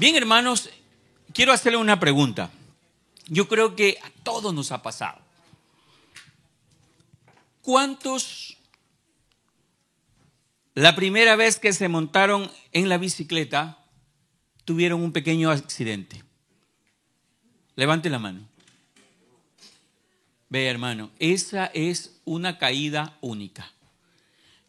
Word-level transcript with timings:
Bien, 0.00 0.16
hermanos, 0.16 0.70
quiero 1.34 1.52
hacerle 1.52 1.76
una 1.76 2.00
pregunta. 2.00 2.50
Yo 3.26 3.48
creo 3.48 3.76
que 3.76 3.98
a 4.02 4.08
todos 4.22 4.54
nos 4.54 4.72
ha 4.72 4.80
pasado. 4.80 5.18
¿Cuántos 7.60 8.56
la 10.72 10.96
primera 10.96 11.36
vez 11.36 11.58
que 11.58 11.74
se 11.74 11.88
montaron 11.88 12.50
en 12.72 12.88
la 12.88 12.96
bicicleta 12.96 13.84
tuvieron 14.64 15.02
un 15.02 15.12
pequeño 15.12 15.50
accidente? 15.50 16.24
Levante 17.76 18.08
la 18.08 18.18
mano. 18.18 18.40
Ve, 20.48 20.66
hermano, 20.66 21.10
esa 21.18 21.66
es 21.74 22.22
una 22.24 22.56
caída 22.56 23.18
única. 23.20 23.70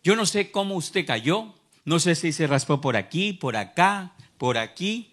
Yo 0.03 0.17
no 0.17 0.25
sé 0.25 0.51
cómo 0.51 0.75
usted 0.75 1.05
cayó, 1.05 1.55
no 1.85 1.99
sé 1.99 2.15
si 2.15 2.33
se 2.33 2.47
raspó 2.47 2.81
por 2.81 2.97
aquí, 2.97 3.31
por 3.31 3.55
acá, 3.55 4.11
por 4.37 4.57
aquí, 4.57 5.10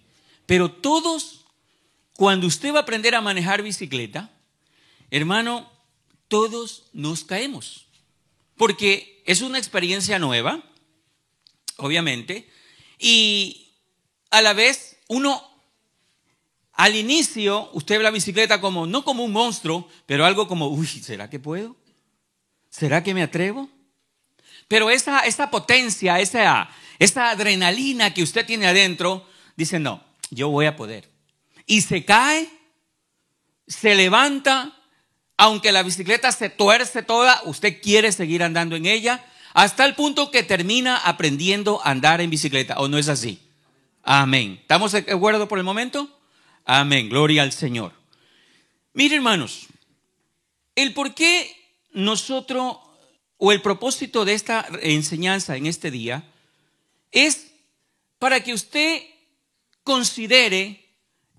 pero 0.49 0.71
todos, 0.73 1.45
cuando 2.17 2.47
usted 2.47 2.73
va 2.73 2.79
a 2.79 2.83
aprender 2.83 3.15
a 3.15 3.21
manejar 3.21 3.61
bicicleta, 3.61 4.31
hermano, 5.11 5.71
todos 6.27 6.85
nos 6.95 7.23
caemos. 7.23 7.85
Porque 8.57 9.23
es 9.27 9.43
una 9.43 9.59
experiencia 9.59 10.19
nueva, 10.19 10.65
obviamente, 11.77 12.49
y 12.99 13.75
a 14.31 14.41
la 14.41 14.55
vez 14.55 14.97
uno, 15.09 15.47
al 16.73 16.97
inicio, 16.97 17.69
usted 17.75 17.99
ve 17.99 18.05
la 18.05 18.11
bicicleta 18.11 18.59
como, 18.59 18.87
no 18.87 19.05
como 19.05 19.27
un 19.27 19.33
monstruo, 19.33 19.87
pero 20.07 20.25
algo 20.25 20.49
como, 20.49 20.69
uy, 20.69 20.87
¿será 20.87 21.29
que 21.29 21.39
puedo? 21.39 21.77
¿Será 22.71 23.03
que 23.03 23.13
me 23.13 23.23
atrevo? 23.23 23.69
Pero 24.67 24.89
esa, 24.89 25.27
esa 25.27 25.51
potencia, 25.51 26.21
esa, 26.21 26.71
esa 26.99 27.29
adrenalina 27.29 28.15
que 28.15 28.23
usted 28.23 28.47
tiene 28.47 28.67
adentro, 28.67 29.29
dice, 29.55 29.79
no, 29.79 30.08
yo 30.31 30.49
voy 30.49 30.67
a 30.67 30.77
poder. 30.77 31.11
Y 31.67 31.83
se 31.83 32.05
cae, 32.05 32.49
se 33.67 33.95
levanta, 33.95 34.77
aunque 35.37 35.73
la 35.73 35.83
bicicleta 35.83 36.33
se 36.33 36.51
tuerce 36.51 37.03
toda, 37.03 37.41
usted 37.45 37.81
quiere 37.81 38.13
seguir 38.13 38.43
andando 38.43 38.77
en 38.77 38.87
ella, 38.87 39.25
hasta 39.55 39.85
el 39.85 39.95
punto 39.95 40.31
que 40.31 40.43
termina 40.43 40.97
aprendiendo 40.97 41.81
a 41.85 41.91
andar 41.91 42.21
en 42.21 42.31
bicicleta, 42.31 42.79
¿o 42.79 42.89
no 42.89 42.99
es 42.99 43.09
así? 43.09 43.41
Amén. 44.03 44.59
¿Estamos 44.61 44.93
de 44.93 44.99
acuerdo 44.99 45.49
por 45.49 45.59
el 45.59 45.65
momento? 45.65 46.19
Amén. 46.65 47.09
Gloria 47.09 47.43
al 47.43 47.53
Señor. 47.53 47.93
Miren, 48.93 49.19
hermanos, 49.19 49.67
el 50.75 50.95
por 50.95 51.15
qué 51.15 51.55
nosotros 51.93 52.79
o 53.37 53.53
el 53.53 53.63
propósito 53.63 54.25
de 54.25 54.35
esta 54.35 54.67
enseñanza 54.83 55.57
en 55.57 55.67
este 55.67 55.91
día 55.91 56.25
es 57.13 57.53
para 58.19 58.43
que 58.43 58.53
usted 58.53 59.03
considere 59.89 60.85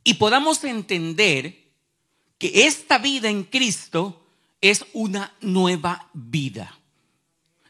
y 0.03 0.15
podamos 0.15 0.63
entender 0.63 1.71
que 2.39 2.65
esta 2.65 2.97
vida 2.97 3.29
en 3.29 3.43
Cristo 3.43 4.25
es 4.59 4.87
una 4.93 5.35
nueva 5.39 6.09
vida. 6.13 6.79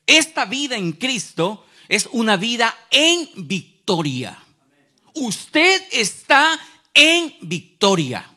Esta 0.07 0.45
vida 0.45 0.77
en 0.77 0.94
Cristo 0.94 1.66
es 1.89 2.07
una 2.13 2.38
vida 2.38 2.73
en 2.91 3.30
victoria. 3.35 4.41
Usted 5.16 5.83
está 5.91 6.57
en 6.94 7.35
victoria. 7.41 8.33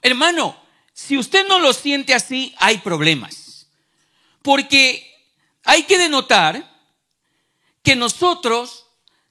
Hermano, 0.00 0.56
si 0.92 1.18
usted 1.18 1.48
no 1.48 1.58
lo 1.58 1.72
siente 1.72 2.14
así, 2.14 2.54
hay 2.58 2.78
problemas. 2.78 3.66
Porque 4.42 5.12
hay 5.64 5.82
que 5.82 5.98
denotar 5.98 6.70
que 7.82 7.96
nosotros 7.96 8.81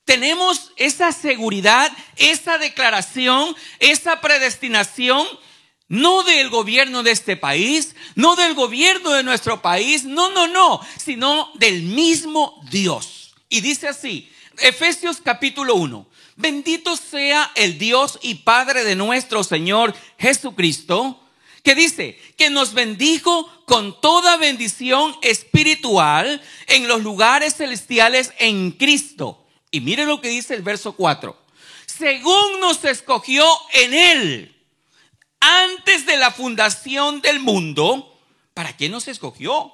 tenemos 0.05 0.71
esa 0.77 1.11
seguridad, 1.11 1.91
esa 2.16 2.57
declaración, 2.57 3.55
esa 3.80 4.21
predestinación, 4.21 5.27
no 5.88 6.23
del 6.23 6.49
gobierno 6.49 7.03
de 7.03 7.11
este 7.11 7.35
país, 7.35 7.95
no 8.16 8.35
del 8.35 8.53
gobierno 8.53 9.11
de 9.11 9.23
nuestro 9.23 9.61
país, 9.61 10.06
no, 10.06 10.31
no, 10.31 10.47
no, 10.47 10.79
sino 10.97 11.51
del 11.56 11.84
mismo 11.84 12.62
Dios. 12.69 13.34
Y 13.50 13.62
dice 13.62 13.89
así, 13.89 14.31
Efesios 14.59 15.17
capítulo 15.22 15.75
1, 15.75 16.07
bendito 16.38 16.95
sea 16.95 17.51
el 17.56 17.78
Dios 17.78 18.19
y 18.22 18.35
Padre 18.35 18.83
de 18.83 18.95
nuestro 18.95 19.44
Señor 19.44 19.94
Jesucristo 20.18 21.18
que 21.63 21.75
dice 21.75 22.19
que 22.38 22.50
nos 22.50 22.73
bendijo 22.73 23.50
con 23.66 24.00
toda 24.01 24.38
bendición 24.38 25.16
espiritual 25.22 26.41
en 26.68 26.88
los 26.88 27.03
lugares 27.03 27.56
celestiales 27.56 28.33
en 28.39 28.72
Cristo. 28.72 29.45
Y 29.71 29.79
mire 29.81 30.05
lo 30.05 30.19
que 30.19 30.27
dice 30.27 30.53
el 30.53 30.61
verso 30.61 30.93
4. 30.93 31.35
Según 31.85 32.59
nos 32.59 32.83
escogió 32.83 33.45
en 33.73 33.93
Él 33.93 34.55
antes 35.39 36.05
de 36.05 36.17
la 36.17 36.31
fundación 36.31 37.21
del 37.21 37.39
mundo, 37.39 38.19
¿para 38.53 38.75
qué 38.75 38.89
nos 38.89 39.07
escogió? 39.07 39.73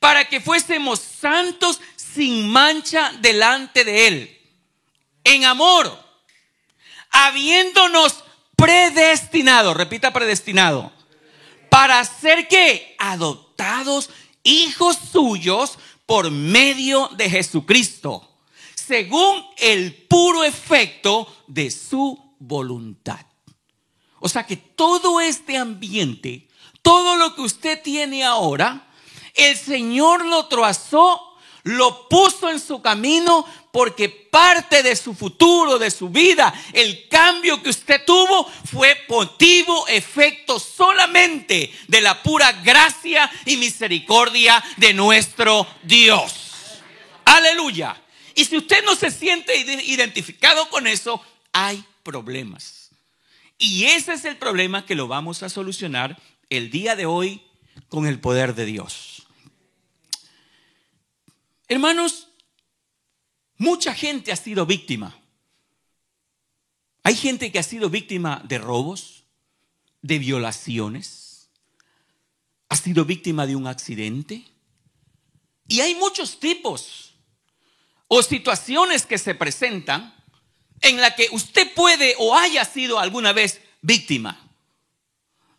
Para 0.00 0.28
que 0.28 0.40
fuésemos 0.40 0.98
santos 0.98 1.80
sin 1.96 2.48
mancha 2.50 3.12
delante 3.20 3.84
de 3.84 4.06
Él. 4.08 4.40
En 5.24 5.44
amor, 5.44 5.98
habiéndonos 7.10 8.24
predestinado, 8.56 9.72
repita 9.72 10.12
predestinado, 10.12 10.92
para 11.70 12.04
ser 12.04 12.48
que 12.48 12.96
adoptados 12.98 14.10
hijos 14.42 14.98
suyos 15.12 15.78
por 16.06 16.30
medio 16.30 17.08
de 17.16 17.30
Jesucristo, 17.30 18.31
según 18.86 19.44
el 19.58 19.94
puro 20.08 20.44
efecto 20.44 21.26
de 21.46 21.70
su 21.70 22.18
voluntad. 22.38 23.24
O 24.20 24.28
sea 24.28 24.46
que 24.46 24.56
todo 24.56 25.20
este 25.20 25.56
ambiente, 25.56 26.48
todo 26.82 27.16
lo 27.16 27.34
que 27.34 27.42
usted 27.42 27.82
tiene 27.82 28.24
ahora, 28.24 28.88
el 29.34 29.56
Señor 29.56 30.24
lo 30.24 30.46
trazó 30.46 31.32
lo 31.64 32.08
puso 32.08 32.50
en 32.50 32.58
su 32.58 32.82
camino 32.82 33.46
porque 33.70 34.08
parte 34.08 34.82
de 34.82 34.96
su 34.96 35.14
futuro, 35.14 35.78
de 35.78 35.90
su 35.90 36.08
vida, 36.08 36.52
el 36.72 37.08
cambio 37.08 37.62
que 37.62 37.70
usted 37.70 38.04
tuvo 38.04 38.50
fue 38.64 38.96
motivo, 39.08 39.86
efecto 39.88 40.58
solamente 40.58 41.72
de 41.88 42.00
la 42.00 42.22
pura 42.22 42.52
gracia 42.52 43.30
y 43.46 43.56
misericordia 43.56 44.62
de 44.76 44.92
nuestro 44.92 45.66
Dios. 45.82 46.34
Aleluya. 47.24 47.96
Y 48.34 48.44
si 48.44 48.56
usted 48.56 48.84
no 48.84 48.94
se 48.94 49.10
siente 49.10 49.56
identificado 49.84 50.68
con 50.70 50.86
eso, 50.86 51.22
hay 51.52 51.84
problemas. 52.02 52.90
Y 53.58 53.84
ese 53.84 54.14
es 54.14 54.24
el 54.24 54.36
problema 54.36 54.86
que 54.86 54.94
lo 54.94 55.08
vamos 55.08 55.42
a 55.42 55.48
solucionar 55.48 56.20
el 56.50 56.70
día 56.70 56.96
de 56.96 57.06
hoy 57.06 57.42
con 57.88 58.06
el 58.06 58.20
poder 58.20 58.54
de 58.54 58.64
Dios. 58.64 59.26
Hermanos, 61.68 62.28
mucha 63.56 63.94
gente 63.94 64.32
ha 64.32 64.36
sido 64.36 64.66
víctima. 64.66 65.18
Hay 67.04 67.14
gente 67.14 67.50
que 67.50 67.58
ha 67.58 67.62
sido 67.62 67.90
víctima 67.90 68.42
de 68.44 68.58
robos, 68.58 69.24
de 70.02 70.18
violaciones, 70.18 71.50
ha 72.68 72.76
sido 72.76 73.04
víctima 73.04 73.46
de 73.46 73.56
un 73.56 73.66
accidente. 73.66 74.44
Y 75.68 75.80
hay 75.80 75.94
muchos 75.94 76.40
tipos 76.40 77.11
o 78.14 78.22
situaciones 78.22 79.06
que 79.06 79.16
se 79.16 79.34
presentan 79.34 80.14
en 80.82 81.00
la 81.00 81.14
que 81.14 81.28
usted 81.30 81.72
puede 81.72 82.14
o 82.18 82.36
haya 82.36 82.62
sido 82.66 82.98
alguna 82.98 83.32
vez 83.32 83.62
víctima. 83.80 84.38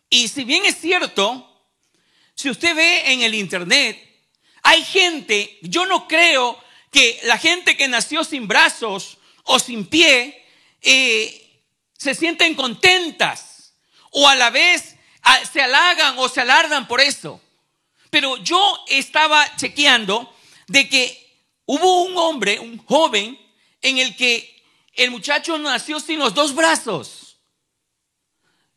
Y 0.08 0.28
si 0.28 0.44
bien 0.44 0.64
es 0.64 0.76
cierto, 0.80 1.50
si 2.36 2.50
usted 2.50 2.76
ve 2.76 3.10
en 3.10 3.22
el 3.22 3.34
Internet 3.34 3.98
hay 4.62 4.84
gente, 4.84 5.58
yo 5.62 5.84
no 5.86 6.06
creo 6.06 6.56
que 6.92 7.18
la 7.24 7.38
gente 7.38 7.76
que 7.76 7.88
nació 7.88 8.22
sin 8.22 8.46
brazos 8.46 9.18
o 9.42 9.58
sin 9.58 9.86
pie 9.86 10.46
eh, 10.80 11.60
se 11.98 12.14
sienten 12.14 12.54
contentas 12.54 13.74
o 14.12 14.28
a 14.28 14.36
la 14.36 14.50
vez 14.50 14.94
se 15.52 15.60
halagan 15.60 16.14
o 16.18 16.28
se 16.28 16.42
alardan 16.42 16.86
por 16.86 17.00
eso. 17.00 17.40
Pero 18.10 18.36
yo 18.36 18.78
estaba 18.86 19.44
chequeando 19.56 20.32
de 20.68 20.88
que 20.88 21.23
hubo 21.66 22.02
un 22.04 22.16
hombre, 22.16 22.58
un 22.60 22.78
joven, 22.78 23.38
en 23.82 23.98
el 23.98 24.16
que 24.16 24.62
el 24.94 25.10
muchacho 25.10 25.58
nació 25.58 26.00
sin 26.00 26.18
los 26.18 26.34
dos 26.34 26.54
brazos. 26.54 27.38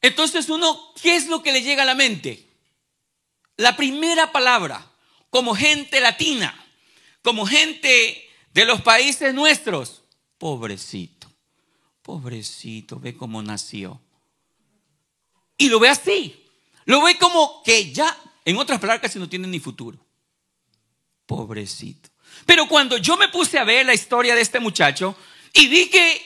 Entonces 0.01 0.49
uno, 0.49 0.93
¿qué 1.01 1.15
es 1.15 1.27
lo 1.27 1.41
que 1.41 1.51
le 1.51 1.61
llega 1.61 1.83
a 1.83 1.85
la 1.85 1.95
mente? 1.95 2.47
La 3.55 3.75
primera 3.75 4.31
palabra, 4.31 4.91
como 5.29 5.55
gente 5.55 5.99
latina, 5.99 6.65
como 7.21 7.45
gente 7.45 8.29
de 8.53 8.65
los 8.65 8.81
países 8.81 9.33
nuestros. 9.33 10.03
Pobrecito, 10.37 11.31
pobrecito, 12.03 12.99
ve 12.99 13.15
cómo 13.15 13.41
nació. 13.41 13.99
Y 15.57 15.69
lo 15.69 15.79
ve 15.79 15.89
así. 15.89 16.43
Lo 16.85 17.01
ve 17.01 17.17
como 17.17 17.63
que 17.63 17.91
ya, 17.91 18.15
en 18.45 18.57
otras 18.57 18.79
palabras, 18.79 19.01
casi 19.01 19.19
no 19.19 19.27
tiene 19.27 19.47
ni 19.47 19.59
futuro. 19.59 19.97
Pobrecito. 21.25 22.09
Pero 22.45 22.67
cuando 22.67 22.97
yo 22.97 23.17
me 23.17 23.29
puse 23.29 23.57
a 23.59 23.63
ver 23.63 23.85
la 23.85 23.93
historia 23.93 24.35
de 24.35 24.41
este 24.41 24.59
muchacho 24.59 25.15
y 25.53 25.67
vi 25.67 25.89
que 25.89 26.21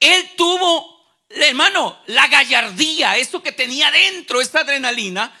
él 0.00 0.30
tuvo, 0.36 1.06
hermano, 1.28 1.98
la 2.06 2.26
gallardía, 2.28 3.16
eso 3.16 3.42
que 3.42 3.52
tenía 3.52 3.90
dentro, 3.90 4.40
esta 4.40 4.60
adrenalina, 4.60 5.32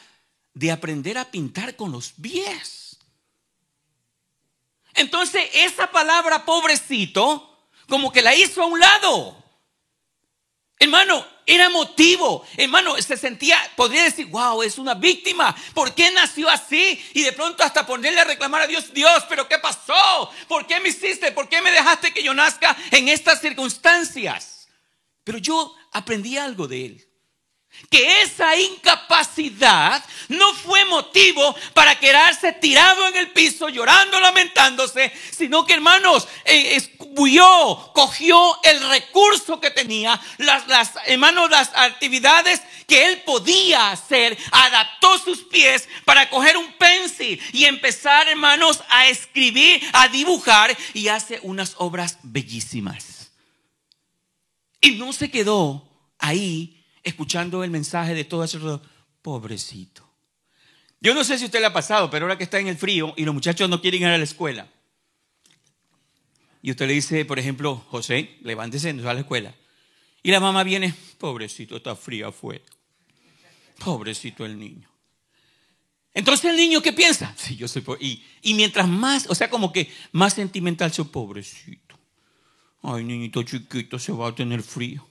de 0.54 0.70
aprender 0.70 1.18
a 1.18 1.30
pintar 1.30 1.76
con 1.76 1.92
los 1.92 2.12
pies. 2.12 2.96
Entonces, 4.94 5.42
esa 5.52 5.90
palabra 5.90 6.44
pobrecito, 6.44 7.68
como 7.88 8.12
que 8.12 8.22
la 8.22 8.34
hizo 8.34 8.62
a 8.62 8.66
un 8.66 8.78
lado. 8.78 9.44
Hermano, 10.78 11.26
era 11.46 11.68
motivo. 11.68 12.46
Hermano, 12.56 13.00
se 13.00 13.16
sentía, 13.16 13.58
podría 13.76 14.04
decir, 14.04 14.26
wow, 14.26 14.62
es 14.62 14.78
una 14.78 14.94
víctima. 14.94 15.54
¿Por 15.72 15.94
qué 15.94 16.10
nació 16.10 16.48
así? 16.48 17.02
Y 17.14 17.22
de 17.22 17.32
pronto 17.32 17.62
hasta 17.62 17.86
ponerle 17.86 18.20
a 18.20 18.24
reclamar 18.24 18.62
a 18.62 18.66
Dios, 18.66 18.92
Dios, 18.92 19.24
pero 19.28 19.48
¿qué 19.48 19.58
pasó? 19.58 20.30
¿Por 20.48 20.66
qué 20.66 20.80
me 20.80 20.88
hiciste? 20.88 21.32
¿Por 21.32 21.48
qué 21.48 21.60
me 21.62 21.70
dejaste 21.70 22.12
que 22.12 22.22
yo 22.22 22.34
nazca 22.34 22.76
en 22.90 23.08
estas 23.08 23.40
circunstancias? 23.40 24.68
Pero 25.22 25.38
yo 25.38 25.74
aprendí 25.92 26.36
algo 26.36 26.68
de 26.68 26.86
él 26.86 27.13
que 27.90 28.22
esa 28.22 28.56
incapacidad 28.56 30.04
no 30.28 30.52
fue 30.54 30.84
motivo 30.86 31.54
para 31.74 31.98
quedarse 31.98 32.52
tirado 32.52 33.06
en 33.08 33.16
el 33.16 33.30
piso 33.30 33.68
llorando, 33.68 34.20
lamentándose, 34.20 35.12
sino 35.30 35.64
que 35.64 35.74
hermanos, 35.74 36.26
eh, 36.44 36.80
cogió 37.92 38.62
el 38.64 38.88
recurso 38.88 39.60
que 39.60 39.70
tenía, 39.70 40.20
las, 40.38 40.66
las, 40.66 40.92
hermanos, 41.06 41.50
las 41.50 41.70
actividades 41.74 42.60
que 42.86 43.06
él 43.06 43.22
podía 43.22 43.90
hacer, 43.90 44.36
adaptó 44.50 45.18
sus 45.18 45.44
pies 45.44 45.88
para 46.04 46.28
coger 46.28 46.56
un 46.56 46.72
pencil 46.74 47.40
y 47.52 47.64
empezar, 47.64 48.28
hermanos, 48.28 48.82
a 48.88 49.06
escribir, 49.08 49.82
a 49.92 50.08
dibujar 50.08 50.76
y 50.92 51.08
hace 51.08 51.38
unas 51.42 51.74
obras 51.78 52.18
bellísimas. 52.22 53.30
Y 54.80 54.92
no 54.92 55.12
se 55.12 55.30
quedó 55.30 55.88
ahí 56.18 56.83
escuchando 57.04 57.62
el 57.62 57.70
mensaje 57.70 58.14
de 58.14 58.24
todo 58.24 58.42
eso, 58.42 58.82
pobrecito. 59.22 60.08
Yo 61.00 61.14
no 61.14 61.22
sé 61.22 61.38
si 61.38 61.44
usted 61.44 61.60
le 61.60 61.66
ha 61.66 61.72
pasado, 61.72 62.10
pero 62.10 62.24
ahora 62.24 62.38
que 62.38 62.44
está 62.44 62.58
en 62.58 62.66
el 62.66 62.76
frío 62.76 63.14
y 63.16 63.24
los 63.24 63.34
muchachos 63.34 63.68
no 63.68 63.80
quieren 63.80 64.02
ir 64.02 64.08
a 64.08 64.18
la 64.18 64.24
escuela, 64.24 64.68
y 66.64 66.70
usted 66.70 66.86
le 66.86 66.94
dice, 66.94 67.26
por 67.26 67.38
ejemplo, 67.38 67.76
José, 67.90 68.38
levántese, 68.40 68.94
nos 68.94 69.04
va 69.04 69.10
a 69.10 69.14
la 69.14 69.20
escuela. 69.20 69.54
Y 70.22 70.30
la 70.30 70.40
mamá 70.40 70.64
viene, 70.64 70.94
pobrecito, 71.18 71.76
está 71.76 71.94
frío 71.94 72.28
afuera. 72.28 72.64
Pobrecito 73.84 74.46
el 74.46 74.58
niño. 74.58 74.88
Entonces 76.14 76.50
el 76.50 76.56
niño, 76.56 76.80
¿qué 76.80 76.94
piensa? 76.94 77.34
Sí, 77.36 77.54
yo 77.56 77.68
soy 77.68 77.84
y, 78.00 78.24
y 78.40 78.54
mientras 78.54 78.88
más, 78.88 79.26
o 79.28 79.34
sea, 79.34 79.50
como 79.50 79.74
que 79.74 79.92
más 80.12 80.32
sentimental, 80.32 80.90
soy 80.90 81.04
pobrecito. 81.04 81.98
Ay, 82.80 83.04
niñito 83.04 83.42
chiquito, 83.42 83.98
se 83.98 84.12
va 84.12 84.28
a 84.28 84.34
tener 84.34 84.62
frío. 84.62 85.06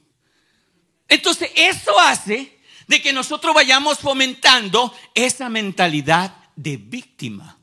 Entonces, 1.13 1.51
eso 1.53 1.99
hace 1.99 2.57
de 2.87 2.99
que 2.99 3.13
nosotros 3.13 3.53
vayamos 3.53 3.99
fomentando 3.99 4.91
esa 5.13 5.47
mentalidad 5.47 6.35
de 6.55 6.77
víctima. 6.77 7.55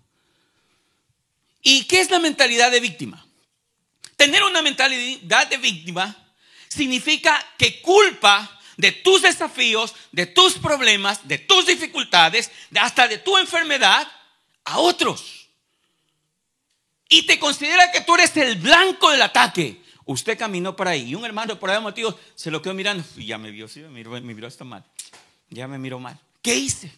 ¿Y 1.61 1.82
qué 1.87 2.00
es 2.00 2.11
la 2.11 2.20
mentalidad 2.20 2.70
de 2.70 2.79
víctima? 2.79 3.26
Tener 4.14 4.44
una 4.44 4.62
mentalidad 4.62 5.49
de 5.49 5.56
víctima 5.56 6.17
significa 6.69 7.44
que 7.58 7.82
culpa 7.82 8.61
de 8.76 8.93
tus 8.93 9.23
desafíos, 9.23 9.96
de 10.12 10.26
tus 10.26 10.53
problemas, 10.53 11.26
de 11.26 11.38
tus 11.38 11.67
dificultades, 11.67 12.53
hasta 12.81 13.08
de 13.08 13.19
tu 13.19 13.37
enfermedad 13.37 14.06
a 14.62 14.79
otros. 14.79 15.49
Y 17.08 17.23
te 17.23 17.41
considera 17.41 17.91
que 17.91 18.03
tú 18.03 18.14
eres 18.14 18.37
el 18.37 18.55
blanco 18.55 19.11
del 19.11 19.23
ataque. 19.23 19.82
Usted 20.11 20.37
caminó 20.37 20.75
por 20.75 20.89
ahí 20.89 21.11
y 21.11 21.15
un 21.15 21.25
hermano 21.25 21.57
por 21.61 21.71
ahí 21.71 21.81
motivo 21.81 22.19
se 22.35 22.51
lo 22.51 22.61
quedó 22.61 22.75
mirando 22.75 23.05
y 23.17 23.27
ya 23.27 23.39
me 23.39 23.53
vio, 23.53 23.69
sí, 23.69 23.79
me 23.79 23.91
miró, 23.91 24.11
me 24.11 24.35
miró 24.35 24.49
hasta 24.49 24.65
mal. 24.65 24.85
Ya 25.51 25.69
me 25.69 25.79
miró 25.79 26.01
mal. 26.01 26.19
¿Qué 26.43 26.53
hice? 26.57 26.93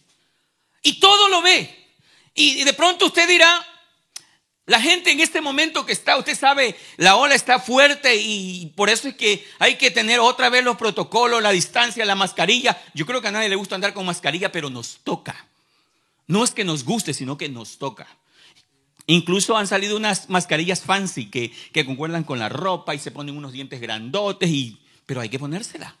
Y 0.81 0.99
todo 0.99 1.29
lo 1.29 1.43
ve. 1.43 1.93
Y 2.33 2.63
de 2.63 2.73
pronto 2.73 3.05
usted 3.05 3.27
dirá, 3.27 3.63
la 4.65 4.81
gente 4.81 5.11
en 5.11 5.19
este 5.19 5.41
momento 5.41 5.85
que 5.85 5.93
está, 5.93 6.17
usted 6.17 6.35
sabe, 6.35 6.75
la 6.97 7.15
ola 7.15 7.35
está 7.35 7.59
fuerte 7.59 8.15
y 8.15 8.73
por 8.75 8.89
eso 8.89 9.07
es 9.07 9.15
que 9.15 9.47
hay 9.59 9.75
que 9.75 9.91
tener 9.91 10.19
otra 10.19 10.49
vez 10.49 10.63
los 10.63 10.75
protocolos, 10.75 11.43
la 11.43 11.51
distancia, 11.51 12.03
la 12.05 12.15
mascarilla. 12.15 12.81
Yo 12.95 13.05
creo 13.05 13.21
que 13.21 13.27
a 13.27 13.31
nadie 13.31 13.47
le 13.47 13.55
gusta 13.55 13.75
andar 13.75 13.93
con 13.93 14.07
mascarilla, 14.07 14.51
pero 14.51 14.71
nos 14.71 15.01
toca. 15.03 15.45
No 16.25 16.43
es 16.43 16.49
que 16.49 16.63
nos 16.63 16.83
guste, 16.83 17.13
sino 17.13 17.37
que 17.37 17.47
nos 17.47 17.77
toca. 17.77 18.07
Incluso 19.05 19.57
han 19.57 19.67
salido 19.67 19.97
unas 19.97 20.29
mascarillas 20.29 20.81
fancy 20.81 21.29
que, 21.29 21.51
concuerdan 21.85 22.23
con 22.23 22.39
la 22.39 22.49
ropa 22.49 22.95
y 22.95 22.99
se 22.99 23.11
ponen 23.11 23.37
unos 23.37 23.51
dientes 23.51 23.81
grandotes, 23.81 24.49
y, 24.49 24.79
pero 25.05 25.21
hay 25.21 25.29
que 25.29 25.39
ponérsela. 25.39 25.97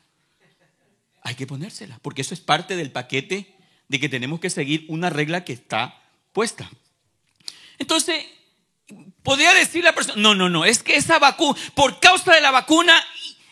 Hay 1.21 1.35
que 1.35 1.47
ponérsela, 1.47 1.99
porque 2.01 2.21
eso 2.21 2.33
es 2.33 2.39
parte 2.39 2.75
del 2.75 2.91
paquete 2.91 3.55
de 3.87 3.99
que 3.99 4.09
tenemos 4.09 4.39
que 4.39 4.49
seguir 4.49 4.85
una 4.87 5.09
regla 5.09 5.43
que 5.43 5.53
está 5.53 6.01
puesta. 6.31 6.69
Entonces, 7.77 8.25
podría 9.21 9.53
decir 9.53 9.83
la 9.83 9.95
persona, 9.95 10.21
no, 10.21 10.35
no, 10.35 10.49
no, 10.49 10.65
es 10.65 10.83
que 10.83 10.95
esa 10.95 11.19
vacuna, 11.19 11.59
por 11.75 11.99
causa 11.99 12.33
de 12.33 12.41
la 12.41 12.51
vacuna, 12.51 12.93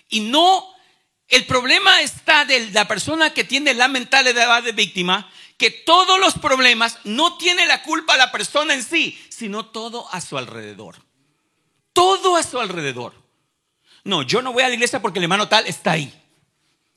y 0.09 0.21
no, 0.21 0.65
el 1.27 1.45
problema 1.45 2.01
está 2.01 2.45
de 2.45 2.71
la 2.71 2.88
persona 2.88 3.33
que 3.33 3.44
tiene 3.44 3.74
la 3.74 3.88
mentalidad 3.88 4.63
de 4.63 4.71
víctima, 4.74 5.30
que 5.62 5.69
todos 5.69 6.19
los 6.19 6.34
problemas 6.40 6.98
no 7.04 7.38
tiene 7.38 7.68
la 7.68 7.84
culpa 7.84 8.18
la 8.18 8.31
persona 8.31 8.74
en 8.74 8.81
sí, 8.81 9.24
sino 9.30 9.68
todo 9.68 10.12
a 10.12 10.19
su 10.19 10.40
alrededor. 10.40 10.96
Todo 11.94 12.36
a 12.36 12.42
su 12.42 12.60
alrededor. 12.60 13.13
No, 14.04 14.24
yo 14.24 14.42
no 14.42 14.54
voy 14.54 14.63
a 14.63 14.69
la 14.69 14.74
iglesia 14.74 15.04
porque 15.04 15.19
el 15.19 15.25
hermano 15.25 15.48
tal 15.48 15.68
está 15.68 15.92
ahí. 15.92 16.12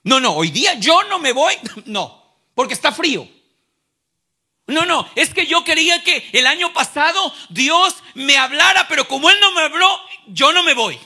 No, 0.03 0.19
no, 0.19 0.33
hoy 0.33 0.51
día 0.51 0.79
yo 0.81 1.05
no 1.11 1.19
me 1.19 1.33
voy. 1.33 1.53
No, 1.85 2.39
porque 2.55 2.73
está 2.73 2.91
frío. 2.91 3.29
No, 4.67 4.87
no, 4.87 5.07
es 5.15 5.35
que 5.35 5.47
yo 5.47 5.63
quería 5.63 6.03
que 6.03 6.27
el 6.33 6.47
año 6.47 6.73
pasado 6.73 7.35
Dios 7.51 7.97
me 8.15 8.39
hablara, 8.39 8.89
pero 8.89 9.07
como 9.07 9.29
Él 9.29 9.37
no 9.43 9.53
me 9.53 9.61
habló, 9.61 10.01
yo 10.29 10.55
no 10.55 10.63
me 10.63 10.73
voy. 10.73 10.99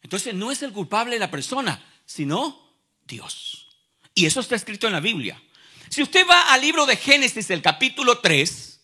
Entonces 0.00 0.32
no 0.32 0.52
es 0.52 0.62
el 0.62 0.70
culpable 0.70 1.18
la 1.18 1.28
persona, 1.28 1.84
sino 2.06 2.70
Dios. 3.04 3.66
Y 4.14 4.26
eso 4.26 4.38
está 4.38 4.54
escrito 4.54 4.86
en 4.86 4.92
la 4.92 5.00
Biblia. 5.00 5.42
Si 5.90 6.02
usted 6.02 6.24
va 6.24 6.52
al 6.52 6.60
libro 6.60 6.86
de 6.86 6.96
Génesis, 6.96 7.50
el 7.50 7.62
capítulo 7.62 8.20
3, 8.20 8.80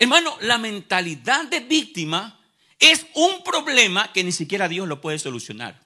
hermano, 0.00 0.36
la 0.40 0.58
mentalidad 0.58 1.44
de 1.44 1.60
víctima 1.60 2.40
es 2.80 3.06
un 3.14 3.44
problema 3.44 4.12
que 4.12 4.24
ni 4.24 4.32
siquiera 4.32 4.66
Dios 4.66 4.88
lo 4.88 5.00
puede 5.00 5.20
solucionar. 5.20 5.80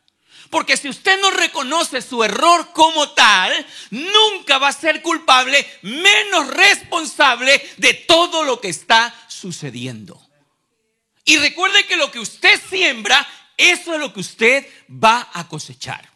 Porque 0.49 0.79
si 0.79 0.89
usted 0.89 1.21
no 1.21 1.31
reconoce 1.33 2.01
su 2.01 2.25
error 2.25 2.71
como 2.73 3.11
tal, 3.11 3.67
nunca 3.91 4.57
va 4.57 4.69
a 4.69 4.73
ser 4.73 5.03
culpable, 5.03 5.67
menos 5.83 6.47
responsable 6.49 7.61
de 7.77 7.93
todo 7.93 8.43
lo 8.45 8.59
que 8.59 8.69
está 8.69 9.15
sucediendo. 9.29 10.19
Y 11.27 11.37
recuerde 11.37 11.85
que 11.85 11.97
lo 11.97 12.11
que 12.11 12.21
usted 12.21 12.59
siembra, 12.71 13.29
eso 13.59 13.93
es 13.93 14.01
lo 14.01 14.15
que 14.15 14.21
usted 14.21 14.67
va 14.89 15.29
a 15.35 15.47
cosechar. 15.47 16.09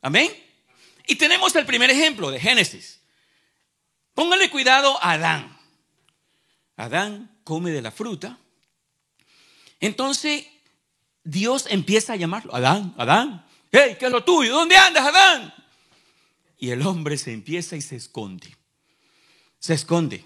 Amén. 0.00 0.49
Y 1.10 1.16
tenemos 1.16 1.56
el 1.56 1.66
primer 1.66 1.90
ejemplo 1.90 2.30
de 2.30 2.38
Génesis. 2.38 3.00
Póngale 4.14 4.48
cuidado 4.48 4.96
a 5.02 5.14
Adán. 5.14 5.58
Adán 6.76 7.36
come 7.42 7.72
de 7.72 7.82
la 7.82 7.90
fruta. 7.90 8.38
Entonces 9.80 10.46
Dios 11.24 11.66
empieza 11.68 12.12
a 12.12 12.16
llamarlo. 12.16 12.54
Adán, 12.54 12.94
Adán. 12.96 13.44
Hey, 13.72 13.96
¿qué 13.98 14.06
es 14.06 14.12
lo 14.12 14.22
tuyo? 14.22 14.54
¿Dónde 14.54 14.76
andas, 14.76 15.04
Adán? 15.04 15.52
Y 16.58 16.70
el 16.70 16.80
hombre 16.82 17.18
se 17.18 17.32
empieza 17.32 17.74
y 17.74 17.80
se 17.80 17.96
esconde. 17.96 18.56
Se 19.58 19.74
esconde. 19.74 20.24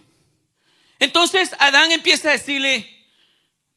Entonces 0.99 1.53
Adán 1.61 1.93
empieza 1.93 2.29
a 2.29 2.33
decirle, 2.33 2.87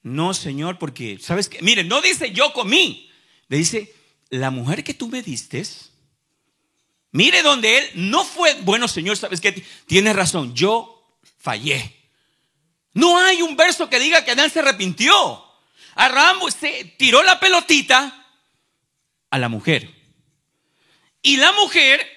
no, 0.02 0.34
Señor, 0.34 0.78
porque, 0.78 1.20
¿sabes 1.22 1.48
qué? 1.48 1.62
Mire, 1.62 1.86
no 1.86 2.02
dice 2.02 2.34
yo 2.34 2.52
comí. 2.52 3.10
Le 3.48 3.56
dice, 3.56 3.96
la 4.30 4.52
mujer 4.52 4.84
que 4.84 4.94
tú 4.94 5.08
me 5.08 5.22
diste 5.22 5.60
Mire 7.18 7.42
donde 7.42 7.80
él 7.80 7.90
no 7.96 8.24
fue, 8.24 8.54
bueno 8.62 8.88
Señor, 8.88 9.18
sabes 9.18 9.42
que 9.42 9.52
tiene 9.88 10.14
razón, 10.14 10.54
yo 10.54 11.18
fallé. 11.40 11.96
No 12.94 13.18
hay 13.18 13.42
un 13.42 13.58
verso 13.58 13.90
que 13.90 13.98
diga 13.98 14.24
que 14.24 14.30
Adán 14.30 14.52
se 14.52 14.60
arrepintió. 14.60 15.44
Abraham 15.96 16.42
se 16.52 16.94
tiró 16.96 17.24
la 17.24 17.40
pelotita 17.40 18.24
a 19.32 19.38
la 19.40 19.50
mujer. 19.50 19.92
Y 21.24 21.38
la 21.38 21.52
mujer 21.54 22.08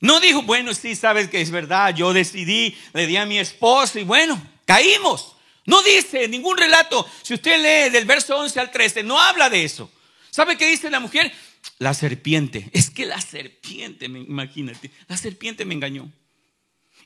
no 0.00 0.18
dijo, 0.18 0.42
bueno, 0.42 0.74
sí, 0.74 0.96
sabes 0.96 1.28
que 1.28 1.40
es 1.40 1.52
verdad, 1.52 1.94
yo 1.94 2.12
decidí, 2.12 2.76
le 2.94 3.06
di 3.06 3.16
a 3.16 3.24
mi 3.24 3.38
esposo 3.38 4.00
y 4.00 4.02
bueno, 4.02 4.42
caímos. 4.66 5.36
No 5.64 5.80
dice 5.80 6.26
ningún 6.26 6.58
relato, 6.58 7.08
si 7.22 7.34
usted 7.34 7.56
lee 7.56 7.92
del 7.92 8.04
verso 8.04 8.36
11 8.36 8.58
al 8.58 8.72
13, 8.72 9.04
no 9.04 9.20
habla 9.20 9.48
de 9.48 9.62
eso. 9.62 9.92
¿Sabe 10.28 10.58
qué 10.58 10.66
dice 10.66 10.90
la 10.90 10.98
mujer? 10.98 11.32
La 11.78 11.94
serpiente. 11.94 12.68
Es 12.72 12.90
que 12.90 13.06
la 13.06 13.20
serpiente, 13.20 14.06
imagínate, 14.06 14.90
la 15.08 15.16
serpiente 15.16 15.64
me 15.64 15.74
engañó. 15.74 16.10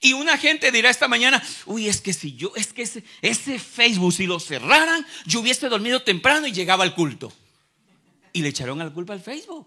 Y 0.01 0.13
una 0.13 0.37
gente 0.37 0.71
dirá 0.71 0.91
esta 0.91 1.09
mañana, 1.09 1.43
uy, 1.65 1.89
es 1.89 2.01
que 2.01 2.13
si 2.13 2.35
yo, 2.37 2.53
es 2.55 2.73
que 2.73 2.83
ese, 2.83 3.59
Facebook, 3.59 4.13
si 4.13 4.27
lo 4.27 4.39
cerraran, 4.39 5.07
yo 5.25 5.41
hubiese 5.41 5.69
dormido 5.69 6.03
temprano 6.03 6.47
y 6.47 6.53
llegaba 6.53 6.85
al 6.85 6.95
culto. 6.95 7.33
y 8.33 8.43
le 8.43 8.49
echaron 8.49 8.79
la 8.79 8.91
culpa 8.91 9.15
al 9.15 9.21
Facebook. 9.21 9.67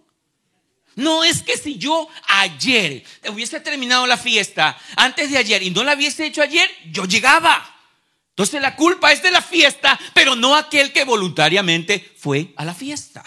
No 0.96 1.24
es 1.24 1.42
que 1.42 1.58
si 1.58 1.78
yo 1.78 2.08
ayer 2.28 3.04
hubiese 3.32 3.60
terminado 3.62 4.06
la 4.06 4.18
fiesta 4.18 4.78
antes 4.96 5.32
de 5.32 5.38
ayer 5.38 5.64
y 5.64 5.72
no 5.72 5.84
la 5.84 5.96
hubiese 5.96 6.26
hecho 6.26 6.42
ayer, 6.42 6.70
yo 6.92 7.06
llegaba. 7.06 7.76
Entonces 8.32 8.62
la 8.62 8.76
culpa 8.76 9.12
es 9.12 9.24
de 9.24 9.32
la 9.32 9.42
fiesta, 9.42 10.00
pero 10.14 10.36
no 10.36 10.56
aquel 10.56 10.94
que 10.94 11.04
voluntariamente 11.04 12.14
fue 12.18 12.54
a 12.56 12.66
la 12.66 12.74
fiesta. 12.74 13.24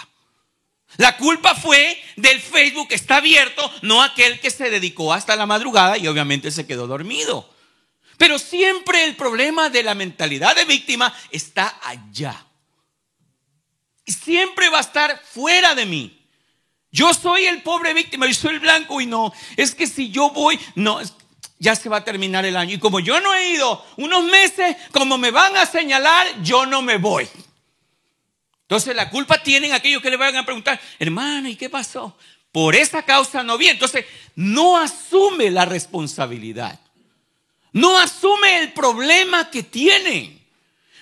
La 0.96 1.16
culpa 1.16 1.54
fue 1.54 2.02
del 2.16 2.40
Facebook 2.40 2.88
que 2.88 2.94
está 2.94 3.16
abierto, 3.16 3.70
no 3.82 4.02
aquel 4.02 4.40
que 4.40 4.50
se 4.50 4.70
dedicó 4.70 5.12
hasta 5.12 5.36
la 5.36 5.46
madrugada 5.46 5.96
y 5.96 6.06
obviamente 6.06 6.50
se 6.50 6.66
quedó 6.66 6.86
dormido. 6.86 7.48
Pero 8.18 8.38
siempre 8.38 9.04
el 9.04 9.16
problema 9.16 9.70
de 9.70 9.82
la 9.82 9.94
mentalidad 9.94 10.54
de 10.54 10.64
víctima 10.64 11.12
está 11.30 11.80
allá. 11.82 12.46
Y 14.04 14.12
siempre 14.12 14.68
va 14.68 14.78
a 14.78 14.82
estar 14.82 15.22
fuera 15.24 15.74
de 15.74 15.86
mí. 15.86 16.18
Yo 16.90 17.14
soy 17.14 17.46
el 17.46 17.62
pobre 17.62 17.94
víctima, 17.94 18.26
yo 18.26 18.34
soy 18.34 18.54
el 18.54 18.60
blanco 18.60 19.00
y 19.00 19.06
no, 19.06 19.32
es 19.56 19.74
que 19.74 19.86
si 19.86 20.10
yo 20.10 20.30
voy, 20.30 20.60
no, 20.74 21.00
ya 21.58 21.74
se 21.74 21.88
va 21.88 21.98
a 21.98 22.04
terminar 22.04 22.44
el 22.44 22.56
año. 22.56 22.74
Y 22.74 22.78
como 22.78 23.00
yo 23.00 23.20
no 23.20 23.32
he 23.34 23.54
ido 23.54 23.82
unos 23.96 24.24
meses, 24.24 24.76
como 24.92 25.16
me 25.16 25.30
van 25.30 25.56
a 25.56 25.64
señalar, 25.64 26.42
yo 26.42 26.66
no 26.66 26.82
me 26.82 26.98
voy. 26.98 27.26
Entonces 28.72 28.96
la 28.96 29.10
culpa 29.10 29.42
tienen 29.42 29.74
aquellos 29.74 30.00
que 30.00 30.08
le 30.08 30.16
van 30.16 30.34
a 30.34 30.46
preguntar, 30.46 30.80
hermano, 30.98 31.46
¿y 31.46 31.56
qué 31.56 31.68
pasó? 31.68 32.16
Por 32.50 32.74
esa 32.74 33.02
causa 33.02 33.42
no 33.42 33.58
vi. 33.58 33.68
Entonces 33.68 34.06
no 34.34 34.78
asume 34.78 35.50
la 35.50 35.66
responsabilidad. 35.66 36.80
No 37.72 37.98
asume 37.98 38.60
el 38.60 38.72
problema 38.72 39.50
que 39.50 39.62
tienen. 39.62 40.42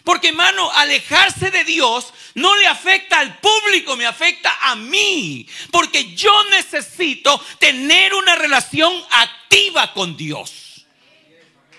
Porque 0.02 0.30
hermano, 0.30 0.68
alejarse 0.72 1.52
de 1.52 1.62
Dios 1.62 2.12
no 2.34 2.56
le 2.56 2.66
afecta 2.66 3.20
al 3.20 3.38
público, 3.38 3.94
me 3.94 4.04
afecta 4.04 4.52
a 4.62 4.74
mí. 4.74 5.46
Porque 5.70 6.12
yo 6.16 6.32
necesito 6.50 7.40
tener 7.60 8.14
una 8.14 8.34
relación 8.34 8.92
activa 9.12 9.92
con 9.92 10.16
Dios. 10.16 10.84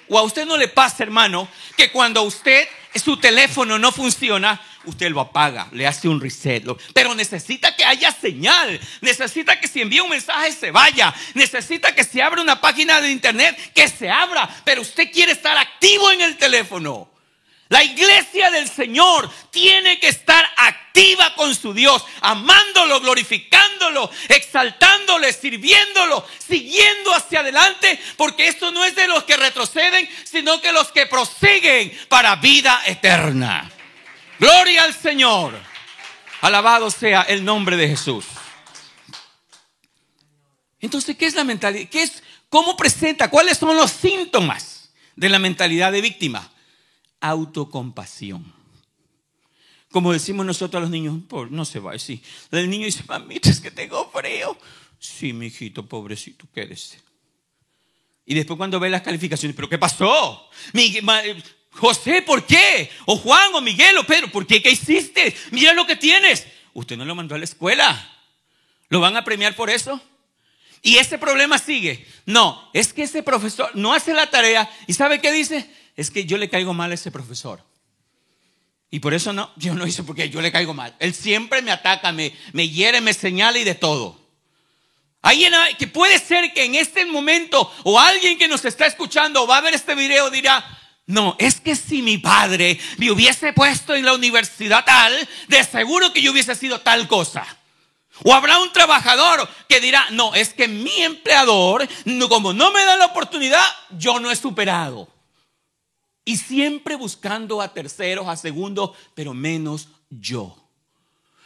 O 0.07 0.17
a 0.17 0.21
usted 0.21 0.45
no 0.45 0.55
le 0.55 0.69
pasa, 0.69 1.03
hermano, 1.03 1.49
que 1.75 1.91
cuando 1.91 2.23
usted 2.23 2.65
su 2.95 3.17
teléfono 3.17 3.77
no 3.77 3.91
funciona, 3.91 4.61
usted 4.85 5.09
lo 5.09 5.21
apaga, 5.21 5.67
le 5.71 5.87
hace 5.87 6.07
un 6.07 6.19
reset. 6.19 6.63
Pero 6.93 7.15
necesita 7.15 7.75
que 7.75 7.85
haya 7.85 8.11
señal. 8.11 8.79
Necesita 9.01 9.59
que 9.59 9.67
si 9.67 9.81
envía 9.81 10.03
un 10.03 10.09
mensaje 10.09 10.51
se 10.51 10.71
vaya. 10.71 11.13
Necesita 11.33 11.93
que 11.93 12.03
si 12.03 12.21
abre 12.21 12.41
una 12.41 12.59
página 12.61 13.01
de 13.01 13.11
internet 13.11 13.73
que 13.73 13.87
se 13.87 14.09
abra. 14.09 14.49
Pero 14.63 14.81
usted 14.81 15.11
quiere 15.11 15.33
estar 15.33 15.57
activo 15.57 16.11
en 16.11 16.21
el 16.21 16.37
teléfono. 16.37 17.11
La 17.71 17.85
iglesia 17.85 18.51
del 18.51 18.67
Señor 18.67 19.31
tiene 19.49 19.97
que 19.97 20.09
estar 20.09 20.45
activa 20.57 21.33
con 21.35 21.55
su 21.55 21.73
Dios, 21.73 22.03
amándolo, 22.19 22.99
glorificándolo, 22.99 24.11
exaltándole, 24.27 25.31
sirviéndolo, 25.31 26.27
siguiendo 26.37 27.13
hacia 27.13 27.39
adelante, 27.39 27.97
porque 28.17 28.49
esto 28.49 28.71
no 28.71 28.83
es 28.83 28.93
de 28.97 29.07
los 29.07 29.23
que 29.23 29.37
retroceden, 29.37 30.09
sino 30.25 30.59
que 30.59 30.73
los 30.73 30.91
que 30.91 31.05
prosiguen 31.05 31.97
para 32.09 32.35
vida 32.35 32.81
eterna. 32.87 33.70
Gloria 34.41 34.85
al 34.85 34.95
Señor. 34.95 35.53
Alabado 36.41 36.89
sea 36.89 37.21
el 37.21 37.45
nombre 37.45 37.77
de 37.77 37.89
Jesús. 37.89 38.25
Entonces, 40.79 41.15
¿qué 41.15 41.27
es 41.27 41.35
la 41.35 41.43
mentalidad? 41.43 41.87
¿Qué 41.89 42.01
es, 42.01 42.23
¿Cómo 42.49 42.75
presenta? 42.75 43.29
¿Cuáles 43.29 43.59
son 43.59 43.77
los 43.77 43.91
síntomas 43.91 44.89
de 45.15 45.29
la 45.29 45.37
mentalidad 45.37 45.91
de 45.91 46.01
víctima? 46.01 46.51
autocompasión. 47.23 48.51
Como 49.91 50.11
decimos 50.11 50.43
nosotros 50.43 50.79
a 50.79 50.81
los 50.81 50.89
niños, 50.89 51.19
no 51.51 51.63
se 51.63 51.77
va 51.77 51.91
decir. 51.91 52.19
El 52.49 52.67
niño 52.67 52.85
dice, 52.85 53.03
mamita, 53.07 53.51
es 53.51 53.59
que 53.59 53.69
tengo 53.69 54.09
frío. 54.09 54.57
Sí, 54.97 55.33
mi 55.33 55.47
hijito, 55.47 55.85
pobrecito, 55.85 56.47
quédese. 56.51 56.99
Y 58.25 58.33
después 58.33 58.57
cuando 58.57 58.79
ve 58.79 58.89
las 58.89 59.03
calificaciones, 59.03 59.55
¿pero 59.55 59.69
qué 59.69 59.77
pasó? 59.77 60.49
José, 61.71 62.21
¿por 62.21 62.45
qué? 62.45 62.89
O 63.05 63.17
Juan, 63.17 63.53
o 63.53 63.61
Miguel, 63.61 63.97
o 63.97 64.03
Pedro, 64.03 64.29
¿por 64.29 64.45
qué? 64.45 64.61
¿Qué 64.61 64.71
hiciste? 64.71 65.35
Mira 65.51 65.73
lo 65.73 65.87
que 65.87 65.95
tienes. 65.95 66.47
Usted 66.73 66.97
no 66.97 67.05
lo 67.05 67.15
mandó 67.15 67.35
a 67.35 67.37
la 67.37 67.45
escuela. 67.45 68.09
¿Lo 68.89 68.99
van 68.99 69.15
a 69.15 69.23
premiar 69.23 69.55
por 69.55 69.69
eso? 69.69 70.01
Y 70.81 70.97
ese 70.97 71.17
problema 71.17 71.57
sigue. 71.57 72.05
No, 72.25 72.69
es 72.73 72.93
que 72.93 73.03
ese 73.03 73.23
profesor 73.23 73.71
no 73.73 73.93
hace 73.93 74.13
la 74.13 74.29
tarea. 74.29 74.69
¿Y 74.87 74.93
sabe 74.93 75.21
qué 75.21 75.31
dice? 75.31 75.69
es 75.95 76.11
que 76.11 76.25
yo 76.25 76.37
le 76.37 76.49
caigo 76.49 76.73
mal 76.73 76.91
a 76.91 76.95
ese 76.95 77.11
profesor. 77.11 77.63
Y 78.89 78.99
por 78.99 79.13
eso 79.13 79.31
no, 79.31 79.51
yo 79.55 79.73
no 79.73 79.87
hice 79.87 80.03
porque 80.03 80.29
yo 80.29 80.41
le 80.41 80.51
caigo 80.51 80.73
mal. 80.73 80.95
Él 80.99 81.13
siempre 81.13 81.61
me 81.61 81.71
ataca, 81.71 82.11
me, 82.11 82.35
me 82.51 82.67
hiere, 82.67 82.99
me 82.99 83.13
señala 83.13 83.57
y 83.59 83.63
de 83.63 83.75
todo. 83.75 84.19
Alguien 85.21 85.53
que 85.77 85.87
puede 85.87 86.17
ser 86.19 86.51
que 86.53 86.65
en 86.65 86.75
este 86.75 87.05
momento 87.05 87.71
o 87.83 87.99
alguien 87.99 88.37
que 88.37 88.47
nos 88.47 88.65
está 88.65 88.85
escuchando 88.87 89.45
va 89.47 89.57
a 89.57 89.61
ver 89.61 89.73
este 89.73 89.95
video 89.95 90.29
dirá, 90.29 90.65
no, 91.11 91.35
es 91.39 91.59
que 91.59 91.75
si 91.75 92.01
mi 92.01 92.17
padre 92.17 92.79
me 92.97 93.11
hubiese 93.11 93.51
puesto 93.51 93.93
en 93.93 94.05
la 94.05 94.13
universidad 94.13 94.85
tal, 94.85 95.13
de 95.49 95.63
seguro 95.63 96.13
que 96.13 96.21
yo 96.21 96.31
hubiese 96.31 96.55
sido 96.55 96.79
tal 96.79 97.07
cosa. 97.09 97.45
O 98.23 98.33
habrá 98.33 98.59
un 98.59 98.71
trabajador 98.71 99.49
que 99.67 99.81
dirá, 99.81 100.05
no, 100.11 100.33
es 100.35 100.53
que 100.53 100.69
mi 100.69 101.01
empleador, 101.01 101.87
como 102.29 102.53
no 102.53 102.71
me 102.71 102.83
da 102.85 102.95
la 102.95 103.07
oportunidad, 103.07 103.63
yo 103.97 104.21
no 104.21 104.31
he 104.31 104.35
superado. 104.37 105.09
Y 106.23 106.37
siempre 106.37 106.95
buscando 106.95 107.61
a 107.61 107.73
terceros, 107.73 108.29
a 108.29 108.37
segundos, 108.37 108.91
pero 109.13 109.33
menos 109.33 109.89
yo. 110.09 110.55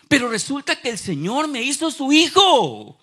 Pero 0.07 0.29
resulta 0.29 0.79
que 0.79 0.89
el 0.89 0.99
Señor 0.99 1.47
me 1.47 1.63
hizo 1.63 1.89
su 1.89 2.11
hijo. 2.11 2.99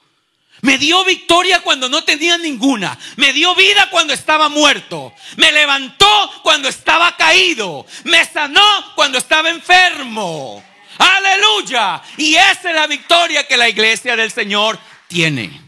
Me 0.60 0.78
dio 0.78 1.04
victoria 1.04 1.60
cuando 1.62 1.88
no 1.88 2.04
tenía 2.04 2.38
ninguna. 2.38 2.96
Me 3.16 3.32
dio 3.32 3.54
vida 3.54 3.90
cuando 3.90 4.12
estaba 4.12 4.48
muerto. 4.48 5.12
Me 5.36 5.50
levantó 5.50 6.30
cuando 6.42 6.68
estaba 6.68 7.16
caído. 7.16 7.84
Me 8.04 8.24
sanó 8.24 8.94
cuando 8.94 9.18
estaba 9.18 9.50
enfermo. 9.50 10.62
Aleluya. 10.98 12.00
Y 12.16 12.34
esa 12.34 12.70
es 12.70 12.74
la 12.76 12.86
victoria 12.86 13.46
que 13.46 13.56
la 13.56 13.68
iglesia 13.68 14.14
del 14.14 14.30
Señor 14.30 14.78
tiene. 15.08 15.62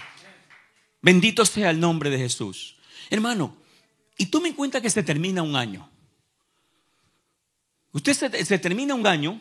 Bendito 1.02 1.44
sea 1.44 1.70
el 1.70 1.80
nombre 1.80 2.08
de 2.08 2.18
Jesús. 2.18 2.76
Hermano, 3.10 3.56
y 4.16 4.26
tú 4.26 4.40
me 4.40 4.54
cuenta 4.54 4.80
que 4.80 4.90
se 4.90 5.02
termina 5.02 5.42
un 5.42 5.56
año. 5.56 5.90
Usted 7.92 8.12
se, 8.44 8.58
termina 8.58 8.94
un 8.94 9.06
año 9.06 9.40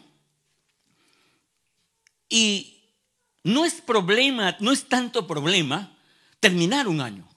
y 2.30 2.73
no 3.44 3.66
es 3.66 3.82
problema, 3.82 4.56
no 4.60 4.72
es 4.72 4.86
tanto 4.86 5.28
problema 5.28 5.96
terminar 6.40 6.88
un 6.88 7.02
año. 7.02 7.28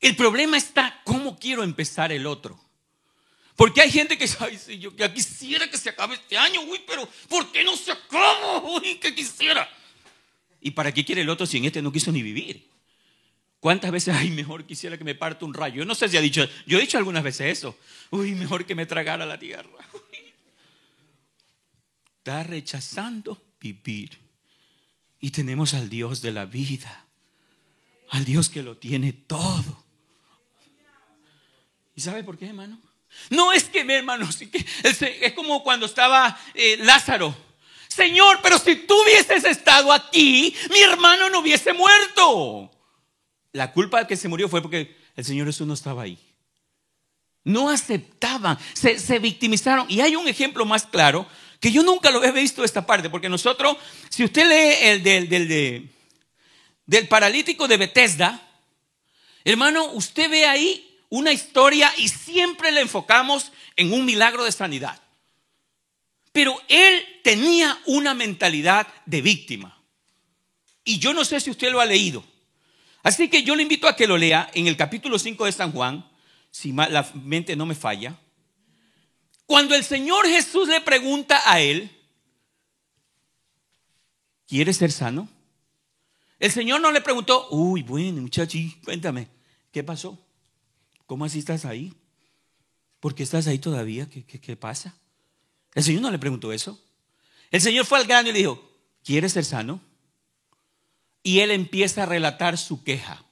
El 0.00 0.16
problema 0.16 0.56
está 0.56 1.00
cómo 1.04 1.38
quiero 1.38 1.62
empezar 1.62 2.12
el 2.12 2.26
otro. 2.26 2.60
Porque 3.56 3.80
hay 3.80 3.90
gente 3.90 4.18
que 4.18 4.26
dice, 4.26 4.78
yo 4.78 4.94
ya 4.96 5.12
quisiera 5.12 5.70
que 5.70 5.78
se 5.78 5.90
acabe 5.90 6.14
este 6.14 6.36
año, 6.36 6.60
uy, 6.62 6.80
pero 6.86 7.08
¿por 7.28 7.52
qué 7.52 7.62
no 7.62 7.76
se 7.76 7.92
acaba? 7.92 8.60
Uy, 8.62 8.96
que 8.96 9.14
quisiera. 9.14 9.68
¿Y 10.60 10.72
para 10.72 10.92
qué 10.92 11.04
quiere 11.04 11.20
el 11.22 11.30
otro 11.30 11.46
si 11.46 11.58
en 11.58 11.66
este 11.66 11.80
no 11.80 11.92
quiso 11.92 12.10
ni 12.10 12.22
vivir? 12.22 12.68
¿Cuántas 13.60 13.92
veces, 13.92 14.14
ay, 14.14 14.30
mejor 14.30 14.66
quisiera 14.66 14.98
que 14.98 15.04
me 15.04 15.14
parte 15.14 15.44
un 15.44 15.54
rayo? 15.54 15.76
Yo 15.76 15.84
no 15.84 15.94
sé 15.94 16.08
si 16.08 16.16
ha 16.16 16.20
dicho, 16.20 16.46
yo 16.66 16.78
he 16.78 16.80
dicho 16.80 16.98
algunas 16.98 17.22
veces 17.22 17.58
eso. 17.58 17.78
Uy, 18.10 18.34
mejor 18.34 18.66
que 18.66 18.74
me 18.74 18.86
tragara 18.86 19.24
la 19.24 19.38
tierra 19.38 19.70
está 22.18 22.42
rechazando 22.42 23.40
vivir. 23.60 24.18
Y 25.24 25.30
tenemos 25.30 25.72
al 25.72 25.88
Dios 25.88 26.20
de 26.20 26.32
la 26.32 26.44
vida, 26.44 27.06
al 28.10 28.26
Dios 28.26 28.50
que 28.50 28.62
lo 28.62 28.76
tiene 28.76 29.14
todo. 29.14 29.82
¿Y 31.94 32.02
sabe 32.02 32.22
por 32.22 32.36
qué, 32.36 32.48
hermano? 32.48 32.78
No 33.30 33.50
es 33.50 33.64
que, 33.64 33.86
hermano, 33.88 34.28
es 34.28 35.32
como 35.32 35.62
cuando 35.62 35.86
estaba 35.86 36.38
eh, 36.52 36.76
Lázaro. 36.76 37.34
Señor, 37.88 38.40
pero 38.42 38.58
si 38.58 38.76
tú 38.76 38.94
hubieses 39.02 39.44
estado 39.44 39.94
aquí, 39.94 40.54
mi 40.70 40.80
hermano 40.80 41.30
no 41.30 41.38
hubiese 41.38 41.72
muerto. 41.72 42.70
La 43.52 43.72
culpa 43.72 44.06
que 44.06 44.18
se 44.18 44.28
murió 44.28 44.46
fue 44.50 44.60
porque 44.60 44.94
el 45.16 45.24
Señor 45.24 45.46
Jesús 45.46 45.66
no 45.66 45.72
estaba 45.72 46.02
ahí. 46.02 46.18
No 47.44 47.70
aceptaban, 47.70 48.58
se, 48.74 48.98
se 48.98 49.18
victimizaron. 49.18 49.86
Y 49.88 50.02
hay 50.02 50.16
un 50.16 50.28
ejemplo 50.28 50.66
más 50.66 50.84
claro 50.84 51.26
que 51.60 51.72
yo 51.72 51.82
nunca 51.82 52.10
lo 52.10 52.22
he 52.22 52.32
visto 52.32 52.64
esta 52.64 52.86
parte, 52.86 53.10
porque 53.10 53.28
nosotros, 53.28 53.76
si 54.08 54.24
usted 54.24 54.46
lee 54.48 54.88
el 54.88 55.02
del, 55.02 55.28
del, 55.28 55.90
del 56.86 57.08
paralítico 57.08 57.66
de 57.68 57.76
Bethesda, 57.76 58.40
hermano, 59.44 59.86
usted 59.92 60.30
ve 60.30 60.46
ahí 60.46 60.94
una 61.08 61.32
historia 61.32 61.92
y 61.96 62.08
siempre 62.08 62.72
le 62.72 62.80
enfocamos 62.80 63.52
en 63.76 63.92
un 63.92 64.04
milagro 64.04 64.44
de 64.44 64.52
sanidad. 64.52 65.00
Pero 66.32 66.60
él 66.68 67.06
tenía 67.22 67.78
una 67.86 68.14
mentalidad 68.14 68.88
de 69.06 69.22
víctima. 69.22 69.78
Y 70.84 70.98
yo 70.98 71.14
no 71.14 71.24
sé 71.24 71.40
si 71.40 71.50
usted 71.50 71.70
lo 71.70 71.80
ha 71.80 71.86
leído. 71.86 72.24
Así 73.04 73.28
que 73.28 73.42
yo 73.42 73.54
le 73.54 73.62
invito 73.62 73.86
a 73.86 73.94
que 73.94 74.06
lo 74.06 74.16
lea 74.16 74.50
en 74.54 74.66
el 74.66 74.76
capítulo 74.76 75.18
5 75.18 75.44
de 75.44 75.52
San 75.52 75.72
Juan, 75.72 76.10
si 76.50 76.72
la 76.72 77.08
mente 77.14 77.54
no 77.54 77.66
me 77.66 77.74
falla. 77.74 78.18
Cuando 79.46 79.74
el 79.74 79.84
Señor 79.84 80.26
Jesús 80.26 80.68
le 80.68 80.80
pregunta 80.80 81.40
a 81.44 81.60
él, 81.60 81.90
¿quieres 84.46 84.76
ser 84.76 84.90
sano? 84.90 85.28
El 86.38 86.50
Señor 86.50 86.80
no 86.80 86.92
le 86.92 87.00
preguntó, 87.00 87.48
uy, 87.50 87.82
bueno, 87.82 88.22
muchacho, 88.22 88.58
cuéntame, 88.84 89.28
¿qué 89.70 89.82
pasó? 89.82 90.18
¿Cómo 91.06 91.24
así 91.24 91.38
estás 91.38 91.64
ahí? 91.64 91.92
¿Por 93.00 93.14
qué 93.14 93.22
estás 93.22 93.46
ahí 93.46 93.58
todavía? 93.58 94.08
¿Qué, 94.08 94.24
qué, 94.24 94.56
pasa? 94.56 94.94
El 95.74 95.84
Señor 95.84 96.02
no 96.02 96.10
le 96.10 96.18
preguntó 96.18 96.52
eso. 96.52 96.82
El 97.50 97.60
Señor 97.60 97.84
fue 97.84 97.98
al 97.98 98.06
grano 98.06 98.30
y 98.30 98.32
le 98.32 98.38
dijo, 98.38 98.66
¿quieres 99.04 99.32
ser 99.32 99.44
sano? 99.44 99.80
Y 101.22 101.40
él 101.40 101.50
empieza 101.50 102.02
a 102.02 102.06
relatar 102.06 102.56
su 102.56 102.82
queja. 102.82 103.24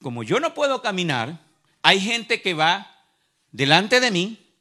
Como 0.00 0.24
yo 0.24 0.40
no 0.40 0.54
puedo 0.54 0.82
caminar, 0.82 1.40
hay 1.82 2.00
gente 2.00 2.42
que 2.42 2.54
va 2.54 3.06
delante 3.52 4.00
de 4.00 4.10
mí, 4.10 4.51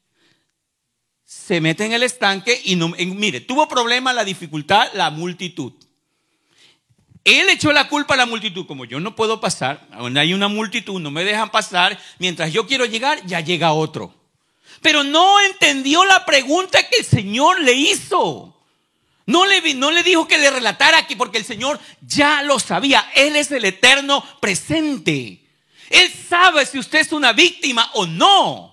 se 1.32 1.62
mete 1.62 1.86
en 1.86 1.94
el 1.94 2.04
estanque 2.04 2.62
y 2.66 2.76
no, 2.76 2.90
mire, 2.90 3.40
tuvo 3.40 3.66
problema 3.66 4.12
la 4.12 4.26
dificultad, 4.26 4.90
la 4.96 5.12
multitud. 5.12 5.72
Él 7.24 7.48
echó 7.48 7.72
la 7.72 7.88
culpa 7.88 8.16
a 8.16 8.18
la 8.18 8.26
multitud, 8.26 8.66
como 8.68 8.84
yo 8.84 9.00
no 9.00 9.16
puedo 9.16 9.40
pasar, 9.40 9.88
hay 9.94 10.34
una 10.34 10.50
multitud, 10.50 11.00
no 11.00 11.10
me 11.10 11.24
dejan 11.24 11.50
pasar, 11.50 11.98
mientras 12.20 12.52
yo 12.52 12.68
quiero 12.68 12.84
llegar, 12.84 13.26
ya 13.26 13.40
llega 13.40 13.72
otro. 13.72 14.14
Pero 14.82 15.06
no 15.06 15.40
entendió 15.40 16.04
la 16.04 16.26
pregunta 16.26 16.86
que 16.90 16.98
el 16.98 17.06
Señor 17.06 17.62
le 17.62 17.76
hizo. 17.76 18.62
No 19.26 19.46
le, 19.46 19.74
no 19.76 19.90
le 19.92 20.04
dijo 20.04 20.28
que 20.28 20.38
le 20.38 20.50
relatara 20.50 20.98
aquí, 20.98 21.16
porque 21.16 21.38
el 21.38 21.46
Señor 21.46 21.80
ya 22.02 22.44
lo 22.44 22.60
sabía. 22.60 23.10
Él 23.16 23.38
es 23.38 23.52
el 23.52 23.64
eterno 23.64 24.22
presente. 24.42 25.48
Él 25.90 26.12
sabe 26.30 26.66
si 26.66 26.78
usted 26.78 27.00
es 27.00 27.14
una 27.14 27.32
víctima 27.32 27.90
o 27.94 28.06
no. 28.06 28.71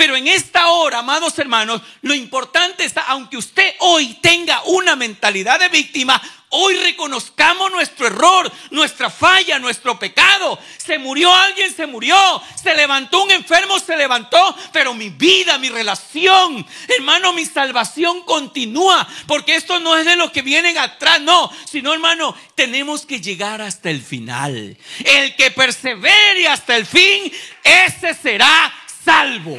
Pero 0.00 0.16
en 0.16 0.28
esta 0.28 0.68
hora, 0.68 1.00
amados 1.00 1.38
hermanos, 1.38 1.82
lo 2.00 2.14
importante 2.14 2.86
está, 2.86 3.02
aunque 3.02 3.36
usted 3.36 3.74
hoy 3.80 4.14
tenga 4.22 4.62
una 4.64 4.96
mentalidad 4.96 5.60
de 5.60 5.68
víctima, 5.68 6.18
Hoy 6.52 6.74
reconozcamos 6.78 7.70
nuestro 7.70 8.08
error, 8.08 8.50
nuestra 8.72 9.08
falla, 9.08 9.60
nuestro 9.60 10.00
pecado. 10.00 10.58
Se 10.84 10.98
murió 10.98 11.32
alguien, 11.32 11.72
se 11.72 11.86
murió. 11.86 12.16
Se 12.60 12.74
levantó 12.74 13.22
un 13.22 13.30
enfermo, 13.30 13.78
se 13.78 13.96
levantó. 13.96 14.56
Pero 14.72 14.92
mi 14.92 15.10
vida, 15.10 15.58
mi 15.58 15.68
relación, 15.68 16.66
hermano, 16.88 17.32
mi 17.34 17.46
salvación 17.46 18.24
continúa. 18.24 19.06
Porque 19.28 19.54
esto 19.54 19.78
no 19.78 19.96
es 19.96 20.04
de 20.04 20.16
los 20.16 20.32
que 20.32 20.42
vienen 20.42 20.76
atrás, 20.76 21.20
no. 21.20 21.52
Sino, 21.70 21.92
hermano, 21.92 22.34
tenemos 22.56 23.06
que 23.06 23.20
llegar 23.20 23.62
hasta 23.62 23.88
el 23.88 24.02
final. 24.02 24.76
El 25.04 25.36
que 25.36 25.52
persevere 25.52 26.48
hasta 26.48 26.74
el 26.74 26.84
fin, 26.84 27.32
ese 27.62 28.12
será 28.14 28.74
salvo. 29.04 29.56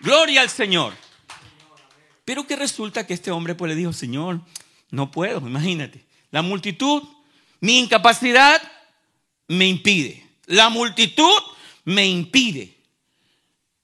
Gloria 0.00 0.40
al 0.40 0.50
Señor. 0.50 0.94
Pero 2.24 2.46
que 2.46 2.56
resulta 2.56 3.06
que 3.06 3.14
este 3.14 3.30
hombre 3.30 3.54
pues 3.54 3.68
le 3.68 3.76
dijo, 3.76 3.92
Señor, 3.92 4.40
no 4.90 5.10
puedo, 5.10 5.38
imagínate. 5.46 6.04
La 6.30 6.42
multitud, 6.42 7.02
mi 7.60 7.78
incapacidad 7.78 8.60
me 9.48 9.66
impide. 9.66 10.26
La 10.46 10.68
multitud 10.68 11.38
me 11.84 12.06
impide. 12.06 12.76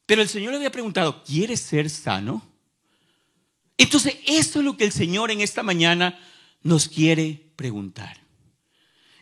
Pero 0.06 0.22
el 0.22 0.28
Señor 0.28 0.50
le 0.50 0.56
había 0.56 0.72
preguntado, 0.72 1.22
¿quieres 1.24 1.60
ser 1.60 1.88
sano? 1.88 2.46
Entonces, 3.78 4.16
eso 4.26 4.58
es 4.58 4.64
lo 4.64 4.76
que 4.76 4.84
el 4.84 4.92
Señor 4.92 5.30
en 5.30 5.40
esta 5.40 5.62
mañana 5.62 6.18
nos 6.62 6.88
quiere 6.88 7.52
preguntar. 7.56 8.20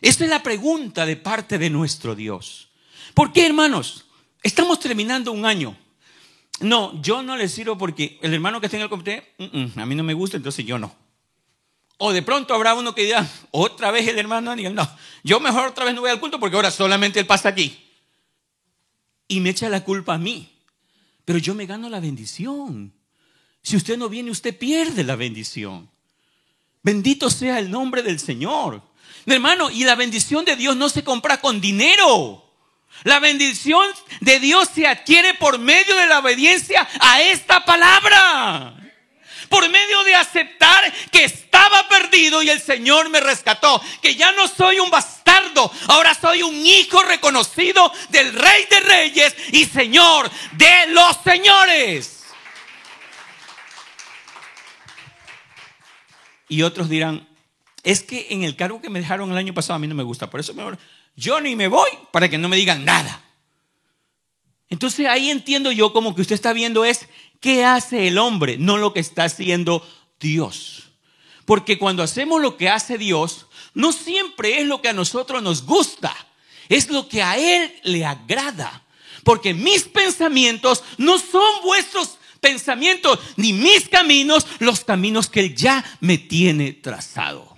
Esta 0.01 0.23
es 0.23 0.29
la 0.29 0.43
pregunta 0.43 1.05
de 1.05 1.15
parte 1.15 1.57
de 1.57 1.69
nuestro 1.69 2.15
Dios. 2.15 2.69
¿Por 3.13 3.31
qué, 3.31 3.45
hermanos? 3.45 4.05
Estamos 4.41 4.79
terminando 4.79 5.31
un 5.31 5.45
año. 5.45 5.77
No, 6.61 7.01
yo 7.01 7.23
no 7.23 7.35
le 7.35 7.49
sirvo 7.49 7.77
porque 7.77 8.19
el 8.21 8.33
hermano 8.33 8.59
que 8.59 8.67
está 8.67 8.77
en 8.77 8.83
el 8.83 8.89
comité, 8.89 9.33
mm, 9.37 9.43
mm, 9.43 9.79
a 9.79 9.85
mí 9.85 9.95
no 9.95 10.03
me 10.03 10.13
gusta, 10.13 10.37
entonces 10.37 10.65
yo 10.65 10.77
no. 10.77 10.95
O 11.97 12.13
de 12.13 12.21
pronto 12.21 12.53
habrá 12.53 12.73
uno 12.73 12.95
que 12.95 13.03
diga, 13.03 13.27
otra 13.51 13.91
vez 13.91 14.07
el 14.07 14.17
hermano 14.17 14.49
Daniel. 14.49 14.73
No, 14.73 14.89
yo 15.23 15.39
mejor 15.39 15.67
otra 15.67 15.85
vez 15.85 15.93
no 15.93 16.01
voy 16.01 16.09
al 16.09 16.19
culto 16.19 16.39
porque 16.39 16.55
ahora 16.55 16.71
solamente 16.71 17.19
él 17.19 17.27
pasa 17.27 17.49
aquí. 17.49 17.79
Y 19.27 19.39
me 19.39 19.51
echa 19.51 19.69
la 19.69 19.83
culpa 19.83 20.15
a 20.15 20.17
mí. 20.17 20.51
Pero 21.25 21.39
yo 21.39 21.53
me 21.53 21.65
gano 21.65 21.89
la 21.89 21.99
bendición. 21.99 22.93
Si 23.61 23.77
usted 23.77 23.97
no 23.97 24.09
viene, 24.09 24.31
usted 24.31 24.57
pierde 24.57 25.03
la 25.03 25.15
bendición. 25.15 25.89
Bendito 26.81 27.29
sea 27.29 27.59
el 27.59 27.69
nombre 27.69 28.01
del 28.01 28.19
Señor. 28.19 28.81
Hermano, 29.25 29.69
y 29.69 29.83
la 29.83 29.95
bendición 29.95 30.45
de 30.45 30.55
Dios 30.55 30.75
no 30.75 30.89
se 30.89 31.03
compra 31.03 31.39
con 31.39 31.61
dinero. 31.61 32.50
La 33.03 33.19
bendición 33.19 33.85
de 34.19 34.39
Dios 34.39 34.69
se 34.73 34.87
adquiere 34.87 35.33
por 35.33 35.59
medio 35.59 35.95
de 35.95 36.07
la 36.07 36.19
obediencia 36.19 36.87
a 36.99 37.21
esta 37.21 37.65
palabra 37.65 38.75
por 39.51 39.69
medio 39.69 40.03
de 40.05 40.15
aceptar 40.15 40.91
que 41.11 41.25
estaba 41.25 41.87
perdido 41.89 42.41
y 42.41 42.49
el 42.49 42.61
Señor 42.61 43.09
me 43.09 43.19
rescató, 43.19 43.81
que 44.01 44.15
ya 44.15 44.31
no 44.31 44.47
soy 44.47 44.79
un 44.79 44.89
bastardo, 44.89 45.69
ahora 45.89 46.15
soy 46.15 46.41
un 46.41 46.55
hijo 46.55 47.03
reconocido 47.03 47.91
del 48.09 48.33
Rey 48.33 48.65
de 48.69 48.79
Reyes 48.79 49.35
y 49.51 49.65
Señor 49.65 50.31
de 50.53 50.87
los 50.87 51.17
señores. 51.23 52.23
Y 56.47 56.63
otros 56.63 56.87
dirán, 56.87 57.27
es 57.83 58.03
que 58.03 58.27
en 58.29 58.43
el 58.43 58.55
cargo 58.55 58.81
que 58.81 58.89
me 58.89 59.01
dejaron 59.01 59.31
el 59.31 59.37
año 59.37 59.53
pasado 59.53 59.75
a 59.75 59.79
mí 59.79 59.87
no 59.87 59.95
me 59.95 60.03
gusta, 60.03 60.29
por 60.29 60.39
eso 60.39 60.53
mejor 60.53 60.79
yo 61.15 61.41
ni 61.41 61.55
me 61.55 61.67
voy 61.67 61.89
para 62.11 62.29
que 62.29 62.37
no 62.37 62.49
me 62.49 62.57
digan 62.57 62.85
nada. 62.85 63.23
Entonces 64.69 65.07
ahí 65.07 65.29
entiendo 65.29 65.71
yo 65.71 65.91
como 65.91 66.15
que 66.15 66.21
usted 66.21 66.35
está 66.35 66.53
viendo 66.53 66.85
es 66.85 67.07
qué 67.39 67.65
hace 67.65 68.07
el 68.07 68.17
hombre, 68.17 68.57
no 68.57 68.77
lo 68.77 68.93
que 68.93 69.01
está 69.01 69.25
haciendo 69.25 69.85
Dios. 70.19 70.89
Porque 71.45 71.77
cuando 71.77 72.03
hacemos 72.03 72.41
lo 72.41 72.55
que 72.55 72.69
hace 72.69 72.97
Dios, 72.97 73.47
no 73.73 73.91
siempre 73.91 74.59
es 74.59 74.67
lo 74.67 74.81
que 74.81 74.89
a 74.89 74.93
nosotros 74.93 75.43
nos 75.43 75.65
gusta, 75.65 76.15
es 76.69 76.89
lo 76.89 77.09
que 77.09 77.21
a 77.21 77.37
Él 77.37 77.73
le 77.83 78.05
agrada. 78.05 78.83
Porque 79.23 79.53
mis 79.53 79.83
pensamientos 79.83 80.83
no 80.97 81.19
son 81.19 81.61
vuestros 81.63 82.17
pensamientos, 82.39 83.19
ni 83.35 83.53
mis 83.53 83.87
caminos, 83.89 84.47
los 84.59 84.83
caminos 84.83 85.27
que 85.29 85.41
Él 85.41 85.55
ya 85.55 85.83
me 85.99 86.17
tiene 86.17 86.73
trazado. 86.73 87.50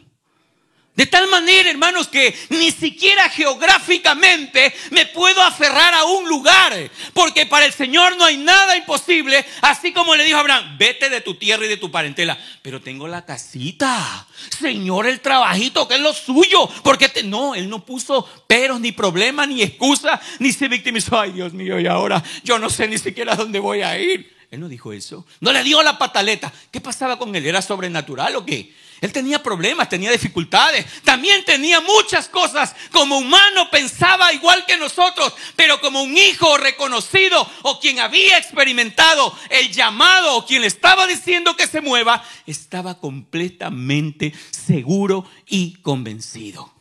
De 0.96 1.08
tal 1.08 1.28
manera, 1.28 1.72
hermanos, 1.72 2.08
que 2.08 2.38
ni 2.50 2.70
siquiera 2.70 3.28
geográficamente 3.30 4.72
me 4.92 5.08
puedo 5.08 5.42
aferrar 5.42 5.92
a 5.96 6.04
un 6.04 6.30
lugar, 6.30 6.72
porque 7.14 7.48
para 7.48 7.66
el 7.66 7.74
Señor 7.74 8.16
no 8.16 8.26
hay 8.26 8.38
nada 8.38 8.78
imposible, 8.78 9.44
así 9.62 9.92
como 9.92 10.16
le 10.16 10.24
dijo 10.24 10.38
a 10.38 10.42
Abraham, 10.42 10.78
vete 10.78 11.10
de 11.10 11.22
tu 11.22 11.34
tierra 11.34 11.66
y 11.66 11.70
de 11.70 11.78
tu 11.78 11.90
parentela, 11.90 12.38
pero 12.62 12.80
tengo 12.80 13.08
la 13.08 13.26
casita, 13.26 14.28
Señor, 14.60 15.08
el 15.08 15.20
trabajito, 15.20 15.88
que 15.88 15.96
es 15.96 16.02
lo 16.02 16.14
suyo, 16.14 16.70
porque 16.84 17.12
no, 17.26 17.56
Él 17.56 17.70
no 17.70 17.84
puso 17.84 18.30
peros, 18.46 18.80
ni 18.80 18.92
problemas, 18.92 19.48
ni 19.48 19.64
excusa, 19.64 20.22
ni 20.38 20.52
se 20.52 20.68
victimizó, 20.68 21.20
ay 21.20 21.32
Dios 21.32 21.54
mío, 21.54 21.80
y 21.80 21.88
ahora 21.88 22.24
yo 22.44 22.60
no 22.60 22.70
sé 22.70 22.88
ni 22.88 23.00
siquiera 23.00 23.36
dónde 23.36 23.58
voy 23.58 23.82
a 23.82 23.98
ir. 23.98 24.32
Él 24.52 24.60
no 24.60 24.70
dijo 24.70 24.94
eso, 24.94 25.26
no 25.40 25.52
le 25.52 25.64
dio 25.64 25.82
la 25.82 25.98
pataleta. 25.98 26.54
¿Qué 26.70 26.80
pasaba 26.80 27.18
con 27.18 27.36
él? 27.36 27.44
¿Era 27.44 27.64
sobrenatural 27.64 28.36
o 28.36 28.46
qué? 28.46 28.83
Él 29.04 29.12
tenía 29.12 29.44
problemas, 29.44 29.89
tenía 29.89 30.13
dificultades, 30.13 30.86
también 31.04 31.44
tenía 31.44 31.82
muchas 31.82 32.30
cosas. 32.30 32.74
Como 32.89 33.18
humano 33.18 33.70
pensaba 33.70 34.32
igual 34.32 34.66
que 34.66 34.78
nosotros, 34.78 35.34
pero 35.58 35.82
como 35.82 36.02
un 36.04 36.18
hijo 36.18 36.56
reconocido 36.56 37.46
o 37.63 37.82
quien 37.82 38.00
había 38.00 38.38
experimentado 38.38 39.38
el 39.50 39.74
llamado 39.74 40.38
o 40.38 40.46
quien 40.46 40.62
le 40.62 40.68
estaba 40.68 41.06
diciendo 41.06 41.58
que 41.58 41.68
se 41.68 41.82
mueva, 41.82 42.24
estaba 42.48 42.98
completamente 42.98 44.34
seguro 44.52 45.30
y 45.48 45.74
convencido. 45.82 46.74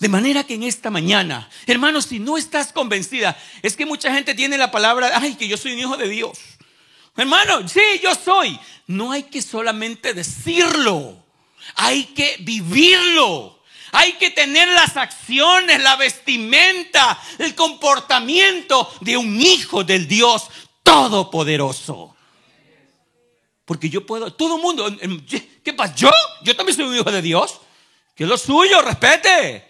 De 0.00 0.08
manera 0.08 0.42
que 0.42 0.54
en 0.54 0.64
esta 0.64 0.90
mañana, 0.90 1.48
hermanos, 1.68 2.06
si 2.06 2.18
no 2.18 2.38
estás 2.38 2.72
convencida, 2.72 3.40
es 3.62 3.76
que 3.76 3.86
mucha 3.86 4.12
gente 4.12 4.34
tiene 4.34 4.58
la 4.58 4.72
palabra, 4.72 5.12
ay, 5.14 5.36
que 5.36 5.46
yo 5.46 5.56
soy 5.56 5.74
un 5.74 5.78
hijo 5.78 5.96
de 5.96 6.08
Dios. 6.08 6.40
Hermano, 7.16 7.68
sí, 7.68 7.80
yo 8.02 8.16
soy. 8.16 8.58
No 8.88 9.12
hay 9.12 9.22
que 9.22 9.40
solamente 9.40 10.12
decirlo. 10.12 11.21
Hay 11.76 12.04
que 12.06 12.36
vivirlo. 12.40 13.62
Hay 13.92 14.14
que 14.14 14.30
tener 14.30 14.68
las 14.68 14.96
acciones, 14.96 15.82
la 15.82 15.96
vestimenta, 15.96 17.20
el 17.38 17.54
comportamiento 17.54 18.90
de 19.02 19.16
un 19.16 19.40
hijo 19.40 19.84
del 19.84 20.08
Dios 20.08 20.48
Todopoderoso. 20.82 22.16
Porque 23.64 23.88
yo 23.88 24.04
puedo, 24.04 24.32
todo 24.32 24.56
el 24.56 24.62
mundo, 24.62 24.96
¿qué 25.62 25.72
pasa? 25.72 25.94
¿Yo? 25.94 26.10
Yo 26.42 26.56
también 26.56 26.76
soy 26.76 26.86
un 26.86 26.96
hijo 26.96 27.10
de 27.10 27.22
Dios. 27.22 27.60
Que 28.14 28.24
es 28.24 28.28
lo 28.28 28.36
suyo, 28.36 28.82
respete. 28.82 29.64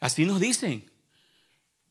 Así 0.00 0.24
nos 0.24 0.40
dicen. 0.40 0.90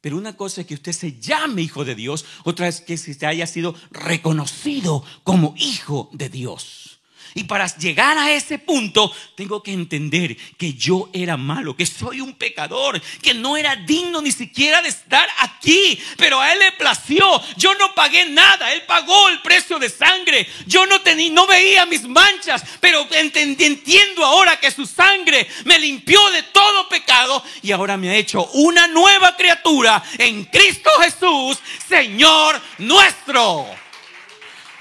Pero 0.01 0.17
una 0.17 0.36
cosa 0.36 0.62
es 0.62 0.67
que 0.67 0.73
usted 0.73 0.91
se 0.91 1.19
llame 1.19 1.62
hijo 1.62 1.86
de 1.86 1.95
Dios, 1.95 2.25
otra 2.43 2.67
es 2.67 2.82
que 2.82 2.97
se 2.97 3.25
haya 3.25 3.47
sido 3.47 3.73
reconocido 3.89 5.03
como 5.23 5.53
hijo 5.58 6.10
de 6.12 6.27
Dios. 6.27 6.92
Y 7.36 7.46
para 7.46 7.67
llegar 7.78 8.17
a 8.17 8.32
ese 8.32 8.60
punto, 8.60 9.12
tengo 9.36 9.63
que 9.63 9.72
entender 9.72 10.38
que 10.58 10.74
yo 10.74 11.10
era 11.13 11.38
malo, 11.38 11.76
que 11.76 11.86
soy 11.86 12.22
un 12.22 12.34
pecador, 12.34 13.02
que 13.22 13.34
no 13.34 13.58
era 13.58 13.76
digno 13.76 14.22
ni 14.22 14.32
siquiera 14.32 14.82
de 14.82 14.89
estar 14.89 15.28
aquí. 15.39 16.00
Pero 16.17 16.39
a 16.39 16.52
Él 16.54 16.60
le 16.60 16.72
plació. 16.74 17.41
Yo 17.58 17.74
no 17.76 17.96
pagué 17.96 18.26
nada. 18.30 18.74
Él 18.74 18.84
pagó 18.88 19.30
el 19.30 19.41
precio 19.41 19.80
de 19.80 19.89
sangre. 19.89 20.48
Yo 20.67 20.86
no 20.86 21.02
tenía, 21.02 21.32
no 21.32 21.48
veía 21.48 21.86
mis 21.86 22.08
manchas, 22.08 22.63
pero 22.80 23.08
entiendo 23.12 24.26
ahora 24.26 24.60
que 24.60 24.72
su 24.72 24.86
sangre 24.86 25.48
me 25.65 25.80
limpió 25.80 26.30
de 26.32 26.43
todo 26.43 26.88
pecado 26.89 27.43
y 27.62 27.72
ahora 27.72 27.98
me 27.98 28.10
ha 28.10 28.15
hecho 28.15 28.46
una 28.54 28.88
nueva 28.88 29.36
criatura 29.36 30.04
en 30.17 30.46
Cristo 30.46 30.89
Jesús, 31.00 31.58
Señor 31.88 32.62
nuestro. 32.78 33.65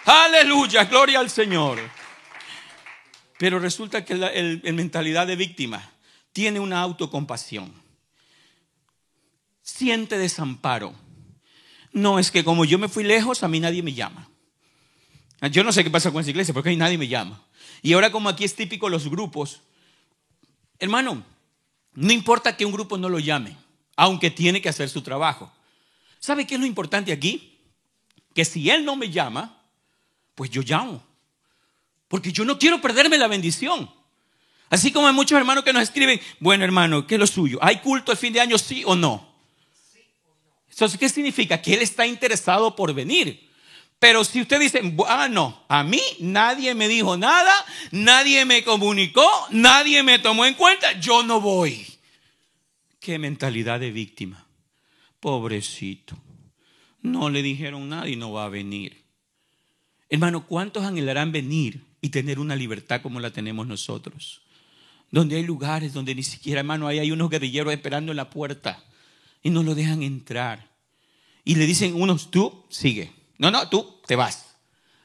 Aleluya, 0.04 0.84
gloria 0.84 1.20
al 1.20 1.30
Señor. 1.30 2.01
Pero 3.42 3.58
resulta 3.58 4.04
que 4.04 4.14
la 4.14 4.30
mentalidad 4.72 5.26
de 5.26 5.34
víctima 5.34 5.90
tiene 6.32 6.60
una 6.60 6.80
autocompasión. 6.80 7.72
Siente 9.62 10.16
desamparo. 10.16 10.94
No 11.92 12.20
es 12.20 12.30
que 12.30 12.44
como 12.44 12.64
yo 12.64 12.78
me 12.78 12.86
fui 12.86 13.02
lejos, 13.02 13.42
a 13.42 13.48
mí 13.48 13.58
nadie 13.58 13.82
me 13.82 13.94
llama. 13.94 14.28
Yo 15.50 15.64
no 15.64 15.72
sé 15.72 15.82
qué 15.82 15.90
pasa 15.90 16.12
con 16.12 16.20
esa 16.20 16.30
iglesia, 16.30 16.54
porque 16.54 16.68
ahí 16.68 16.76
nadie 16.76 16.96
me 16.96 17.08
llama. 17.08 17.42
Y 17.82 17.94
ahora 17.94 18.12
como 18.12 18.28
aquí 18.28 18.44
es 18.44 18.54
típico 18.54 18.88
los 18.88 19.08
grupos, 19.08 19.62
hermano, 20.78 21.24
no 21.94 22.12
importa 22.12 22.56
que 22.56 22.64
un 22.64 22.70
grupo 22.70 22.96
no 22.96 23.08
lo 23.08 23.18
llame, 23.18 23.56
aunque 23.96 24.30
tiene 24.30 24.62
que 24.62 24.68
hacer 24.68 24.88
su 24.88 25.02
trabajo. 25.02 25.52
¿Sabe 26.20 26.46
qué 26.46 26.54
es 26.54 26.60
lo 26.60 26.66
importante 26.66 27.10
aquí? 27.10 27.58
Que 28.34 28.44
si 28.44 28.70
él 28.70 28.84
no 28.84 28.94
me 28.94 29.10
llama, 29.10 29.64
pues 30.36 30.48
yo 30.48 30.62
llamo. 30.62 31.02
Porque 32.12 32.30
yo 32.30 32.44
no 32.44 32.58
quiero 32.58 32.78
perderme 32.78 33.16
la 33.16 33.26
bendición. 33.26 33.90
Así 34.68 34.92
como 34.92 35.08
hay 35.08 35.14
muchos 35.14 35.38
hermanos 35.38 35.64
que 35.64 35.72
nos 35.72 35.82
escriben, 35.82 36.20
bueno 36.40 36.62
hermano, 36.62 37.06
¿qué 37.06 37.14
es 37.14 37.18
lo 37.18 37.26
suyo? 37.26 37.58
¿Hay 37.62 37.78
culto 37.78 38.12
el 38.12 38.18
fin 38.18 38.34
de 38.34 38.40
año, 38.42 38.58
sí 38.58 38.82
o 38.84 38.94
no? 38.94 39.34
Entonces, 40.68 41.00
¿qué 41.00 41.08
significa? 41.08 41.62
Que 41.62 41.72
él 41.72 41.80
está 41.80 42.06
interesado 42.06 42.76
por 42.76 42.92
venir. 42.92 43.48
Pero 43.98 44.24
si 44.24 44.42
usted 44.42 44.60
dice, 44.60 44.82
ah, 45.08 45.26
no, 45.30 45.64
a 45.68 45.82
mí 45.84 46.02
nadie 46.18 46.74
me 46.74 46.86
dijo 46.86 47.16
nada, 47.16 47.50
nadie 47.92 48.44
me 48.44 48.62
comunicó, 48.62 49.26
nadie 49.48 50.02
me 50.02 50.18
tomó 50.18 50.44
en 50.44 50.52
cuenta, 50.52 50.92
yo 51.00 51.22
no 51.22 51.40
voy. 51.40 51.86
Qué 53.00 53.18
mentalidad 53.18 53.80
de 53.80 53.90
víctima. 53.90 54.44
Pobrecito. 55.18 56.14
No 57.00 57.30
le 57.30 57.40
dijeron 57.40 57.88
nada 57.88 58.06
y 58.06 58.16
no 58.16 58.32
va 58.32 58.44
a 58.44 58.50
venir. 58.50 59.02
Hermano, 60.10 60.46
¿cuántos 60.46 60.84
anhelarán 60.84 61.32
venir 61.32 61.90
y 62.02 62.10
tener 62.10 62.38
una 62.38 62.56
libertad 62.56 63.00
como 63.00 63.20
la 63.20 63.30
tenemos 63.30 63.66
nosotros. 63.66 64.42
Donde 65.10 65.36
hay 65.36 65.44
lugares 65.44 65.94
donde 65.94 66.14
ni 66.14 66.22
siquiera, 66.22 66.60
hermano, 66.60 66.88
hay, 66.88 66.98
hay 66.98 67.12
unos 67.12 67.30
guerrilleros 67.30 67.72
esperando 67.72 68.12
en 68.12 68.16
la 68.16 68.28
puerta 68.28 68.84
y 69.42 69.48
no 69.48 69.62
lo 69.62 69.74
dejan 69.74 70.02
entrar. 70.02 70.68
Y 71.44 71.54
le 71.54 71.64
dicen 71.66 71.94
unos, 71.94 72.30
tú 72.30 72.64
sigue. 72.68 73.12
No, 73.38 73.50
no, 73.50 73.68
tú 73.68 74.00
te 74.06 74.16
vas. 74.16 74.51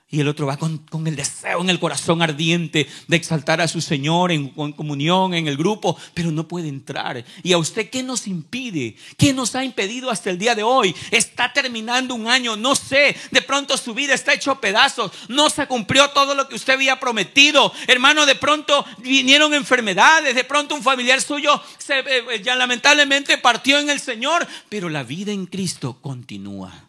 Y 0.09 0.21
el 0.21 0.29
otro 0.29 0.47
va 0.47 0.55
con, 0.55 0.85
el 1.05 1.17
deseo 1.17 1.59
en 1.59 1.69
el 1.69 1.81
corazón 1.81 2.21
ardiente 2.21 2.87
de 3.09 3.17
exaltar 3.17 3.59
a 3.59 3.67
su 3.67 3.81
Señor 3.81 4.31
en, 4.31 4.47
comunión, 4.51 5.33
en 5.33 5.49
el 5.49 5.57
grupo, 5.57 5.97
pero 6.13 6.31
no 6.31 6.47
puede 6.47 6.69
entrar. 6.69 7.25
¿Y 7.43 7.51
a 7.51 7.57
usted 7.57 7.89
qué 7.89 8.03
nos 8.03 8.25
impide? 8.25 8.95
¿Qué 9.17 9.33
nos 9.33 9.53
ha 9.55 9.65
impedido 9.65 10.09
hasta 10.09 10.29
el 10.29 10.37
día 10.37 10.55
de 10.55 10.63
hoy? 10.63 10.95
Está 11.11 11.51
terminando 11.51 12.15
un 12.15 12.27
año, 12.27 12.55
no 12.55 12.73
sé, 12.73 13.17
de 13.31 13.41
pronto 13.41 13.75
su 13.75 13.93
vida 13.93 14.13
está 14.13 14.33
hecho 14.33 14.61
pedazos, 14.61 15.11
no 15.27 15.49
se 15.49 15.67
cumplió 15.67 16.09
todo 16.11 16.35
lo 16.35 16.47
que 16.47 16.55
usted 16.55 16.75
había 16.75 17.01
prometido. 17.01 17.73
Hermano, 17.87 18.25
de 18.25 18.35
pronto 18.35 18.85
vinieron 18.99 19.53
enfermedades, 19.53 20.35
de 20.35 20.45
pronto 20.45 20.73
un 20.73 20.83
familiar 20.83 21.19
suyo 21.19 21.61
se, 21.77 21.99
eh, 21.99 22.05
eh, 22.31 22.41
ya 22.41 22.55
lamentablemente 22.55 23.37
partió 23.37 23.77
en 23.77 23.89
el 23.89 23.99
Señor, 23.99 24.47
pero 24.69 24.87
la 24.87 25.03
vida 25.03 25.33
en 25.33 25.47
Cristo 25.47 25.97
continúa. 26.01 26.86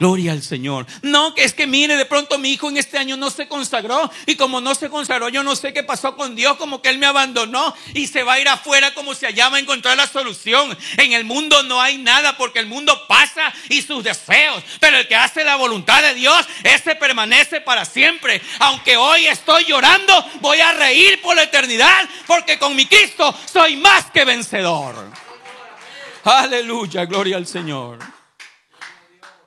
Gloria 0.00 0.32
al 0.32 0.42
Señor. 0.42 0.86
No, 1.02 1.34
que 1.34 1.44
es 1.44 1.52
que 1.52 1.66
mire, 1.66 1.94
de 1.94 2.06
pronto 2.06 2.38
mi 2.38 2.52
hijo 2.52 2.70
en 2.70 2.78
este 2.78 2.96
año 2.96 3.18
no 3.18 3.28
se 3.28 3.46
consagró 3.46 4.10
y 4.24 4.34
como 4.34 4.62
no 4.62 4.74
se 4.74 4.88
consagró, 4.88 5.28
yo 5.28 5.42
no 5.42 5.54
sé 5.54 5.74
qué 5.74 5.82
pasó 5.82 6.16
con 6.16 6.34
Dios, 6.34 6.56
como 6.56 6.80
que 6.80 6.88
Él 6.88 6.96
me 6.96 7.04
abandonó 7.04 7.74
y 7.92 8.06
se 8.06 8.22
va 8.22 8.32
a 8.32 8.40
ir 8.40 8.48
afuera 8.48 8.94
como 8.94 9.14
se 9.14 9.30
llama 9.34 9.58
a 9.58 9.60
encontrar 9.60 9.98
la 9.98 10.06
solución. 10.06 10.74
En 10.96 11.12
el 11.12 11.24
mundo 11.24 11.62
no 11.64 11.82
hay 11.82 11.98
nada 11.98 12.38
porque 12.38 12.60
el 12.60 12.66
mundo 12.66 12.98
pasa 13.08 13.52
y 13.68 13.82
sus 13.82 14.02
deseos, 14.02 14.64
pero 14.80 14.96
el 14.96 15.06
que 15.06 15.16
hace 15.16 15.44
la 15.44 15.56
voluntad 15.56 16.00
de 16.00 16.14
Dios, 16.14 16.46
ese 16.64 16.94
permanece 16.94 17.60
para 17.60 17.84
siempre. 17.84 18.40
Aunque 18.60 18.96
hoy 18.96 19.26
estoy 19.26 19.66
llorando, 19.66 20.14
voy 20.40 20.60
a 20.60 20.72
reír 20.72 21.20
por 21.20 21.36
la 21.36 21.42
eternidad 21.42 22.08
porque 22.26 22.58
con 22.58 22.74
mi 22.74 22.86
Cristo 22.86 23.34
soy 23.52 23.76
más 23.76 24.10
que 24.10 24.24
vencedor. 24.24 24.94
Aleluya, 26.24 27.04
gloria 27.04 27.36
al 27.36 27.46
Señor. 27.46 28.19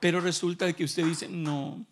Pero 0.04 0.20
resulta 0.20 0.70
que 0.74 0.84
usted 0.84 1.02
dice, 1.02 1.28
no. 1.30 1.82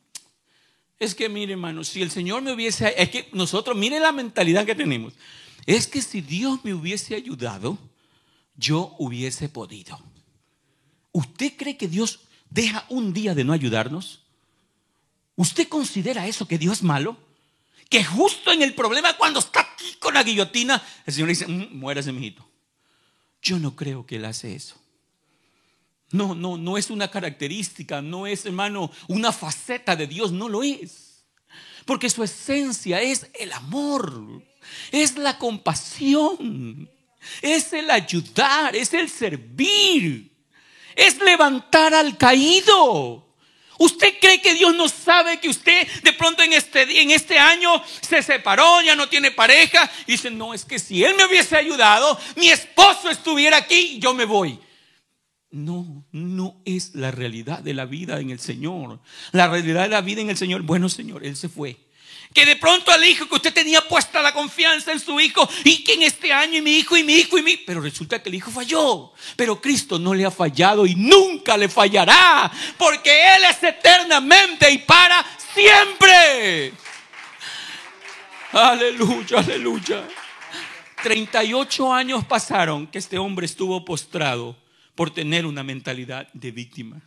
Es 0.98 1.14
que 1.14 1.30
mire, 1.30 1.52
hermano, 1.52 1.82
si 1.82 2.02
el 2.02 2.10
Señor 2.10 2.42
me 2.42 2.52
hubiese, 2.52 2.92
es 2.98 3.08
que 3.08 3.30
nosotros, 3.32 3.74
mire 3.74 3.98
la 4.00 4.12
mentalidad 4.12 4.66
que 4.66 4.74
tenemos. 4.74 5.14
Es 5.64 5.86
que 5.86 6.02
si 6.02 6.20
Dios 6.20 6.62
me 6.62 6.74
hubiese 6.74 7.14
ayudado, 7.14 7.78
yo 8.54 8.94
hubiese 8.98 9.48
podido. 9.48 9.98
¿Usted 11.12 11.54
cree 11.56 11.78
que 11.78 11.88
Dios 11.88 12.20
deja 12.50 12.84
un 12.90 13.14
día 13.14 13.34
de 13.34 13.44
no 13.44 13.54
ayudarnos? 13.54 14.20
¿Usted 15.34 15.66
considera 15.68 16.26
eso 16.26 16.46
que 16.46 16.58
Dios 16.58 16.74
es 16.74 16.82
malo? 16.82 17.16
Que 17.88 18.04
justo 18.04 18.52
en 18.52 18.60
el 18.60 18.74
problema, 18.74 19.16
cuando 19.16 19.38
está 19.38 19.60
aquí 19.60 19.96
con 19.98 20.12
la 20.12 20.22
guillotina, 20.22 20.82
el 21.06 21.14
Señor 21.14 21.30
dice, 21.30 21.46
mm, 21.46 21.78
muérase, 21.78 22.12
mijito. 22.12 22.46
Yo 23.40 23.58
no 23.58 23.74
creo 23.74 24.04
que 24.04 24.16
Él 24.16 24.26
hace 24.26 24.54
eso. 24.54 24.81
No, 26.12 26.34
no, 26.34 26.58
no 26.58 26.76
es 26.76 26.90
una 26.90 27.10
característica, 27.10 28.02
no 28.02 28.26
es, 28.26 28.44
hermano, 28.44 28.90
una 29.08 29.32
faceta 29.32 29.96
de 29.96 30.06
Dios, 30.06 30.30
no 30.30 30.48
lo 30.48 30.62
es. 30.62 31.24
Porque 31.86 32.10
su 32.10 32.22
esencia 32.22 33.00
es 33.00 33.26
el 33.34 33.52
amor, 33.52 34.42
es 34.90 35.16
la 35.16 35.38
compasión, 35.38 36.88
es 37.40 37.72
el 37.72 37.90
ayudar, 37.90 38.76
es 38.76 38.92
el 38.92 39.08
servir, 39.08 40.30
es 40.94 41.18
levantar 41.18 41.94
al 41.94 42.16
caído. 42.18 43.26
¿Usted 43.78 44.18
cree 44.20 44.40
que 44.40 44.54
Dios 44.54 44.74
no 44.74 44.88
sabe 44.88 45.40
que 45.40 45.48
usted 45.48 45.88
de 46.02 46.12
pronto 46.12 46.42
en 46.42 46.52
este, 46.52 47.00
en 47.00 47.10
este 47.10 47.38
año 47.38 47.82
se 48.00 48.22
separó, 48.22 48.82
ya 48.82 48.94
no 48.94 49.08
tiene 49.08 49.30
pareja? 49.30 49.90
Y 50.06 50.12
dice, 50.12 50.30
no, 50.30 50.52
es 50.54 50.64
que 50.64 50.78
si 50.78 51.02
Él 51.02 51.14
me 51.16 51.24
hubiese 51.24 51.56
ayudado, 51.56 52.18
mi 52.36 52.50
esposo 52.50 53.08
estuviera 53.08 53.56
aquí, 53.56 53.98
yo 53.98 54.14
me 54.14 54.26
voy. 54.26 54.60
No, 55.52 56.04
no 56.12 56.56
es 56.64 56.94
la 56.94 57.10
realidad 57.10 57.58
de 57.58 57.74
la 57.74 57.84
vida 57.84 58.20
en 58.20 58.30
el 58.30 58.40
Señor. 58.40 59.00
La 59.32 59.48
realidad 59.48 59.82
de 59.82 59.90
la 59.90 60.00
vida 60.00 60.22
en 60.22 60.30
el 60.30 60.38
Señor, 60.38 60.62
bueno 60.62 60.88
Señor, 60.88 61.24
Él 61.26 61.36
se 61.36 61.50
fue. 61.50 61.76
Que 62.32 62.46
de 62.46 62.56
pronto 62.56 62.90
al 62.90 63.04
hijo 63.04 63.28
que 63.28 63.34
usted 63.34 63.52
tenía 63.52 63.86
puesta 63.86 64.22
la 64.22 64.32
confianza 64.32 64.92
en 64.92 65.00
su 65.00 65.20
hijo 65.20 65.46
y 65.64 65.84
que 65.84 65.92
en 65.92 66.04
este 66.04 66.32
año 66.32 66.56
y 66.56 66.62
mi 66.62 66.78
hijo 66.78 66.96
y 66.96 67.04
mi 67.04 67.16
hijo 67.16 67.36
y 67.36 67.42
mi... 67.42 67.58
Pero 67.58 67.82
resulta 67.82 68.22
que 68.22 68.30
el 68.30 68.36
hijo 68.36 68.50
falló. 68.50 69.12
Pero 69.36 69.60
Cristo 69.60 69.98
no 69.98 70.14
le 70.14 70.24
ha 70.24 70.30
fallado 70.30 70.86
y 70.86 70.94
nunca 70.94 71.58
le 71.58 71.68
fallará. 71.68 72.50
Porque 72.78 73.10
Él 73.36 73.44
es 73.50 73.62
eternamente 73.62 74.70
y 74.70 74.78
para 74.78 75.22
siempre. 75.52 76.72
Aleluya, 78.52 79.38
aleluya. 79.40 80.08
38 81.02 81.92
años 81.92 82.24
pasaron 82.24 82.86
que 82.86 82.98
este 82.98 83.18
hombre 83.18 83.44
estuvo 83.44 83.84
postrado 83.84 84.61
por 84.94 85.12
tener 85.12 85.46
una 85.46 85.62
mentalidad 85.62 86.32
de 86.32 86.50
víctima. 86.50 87.02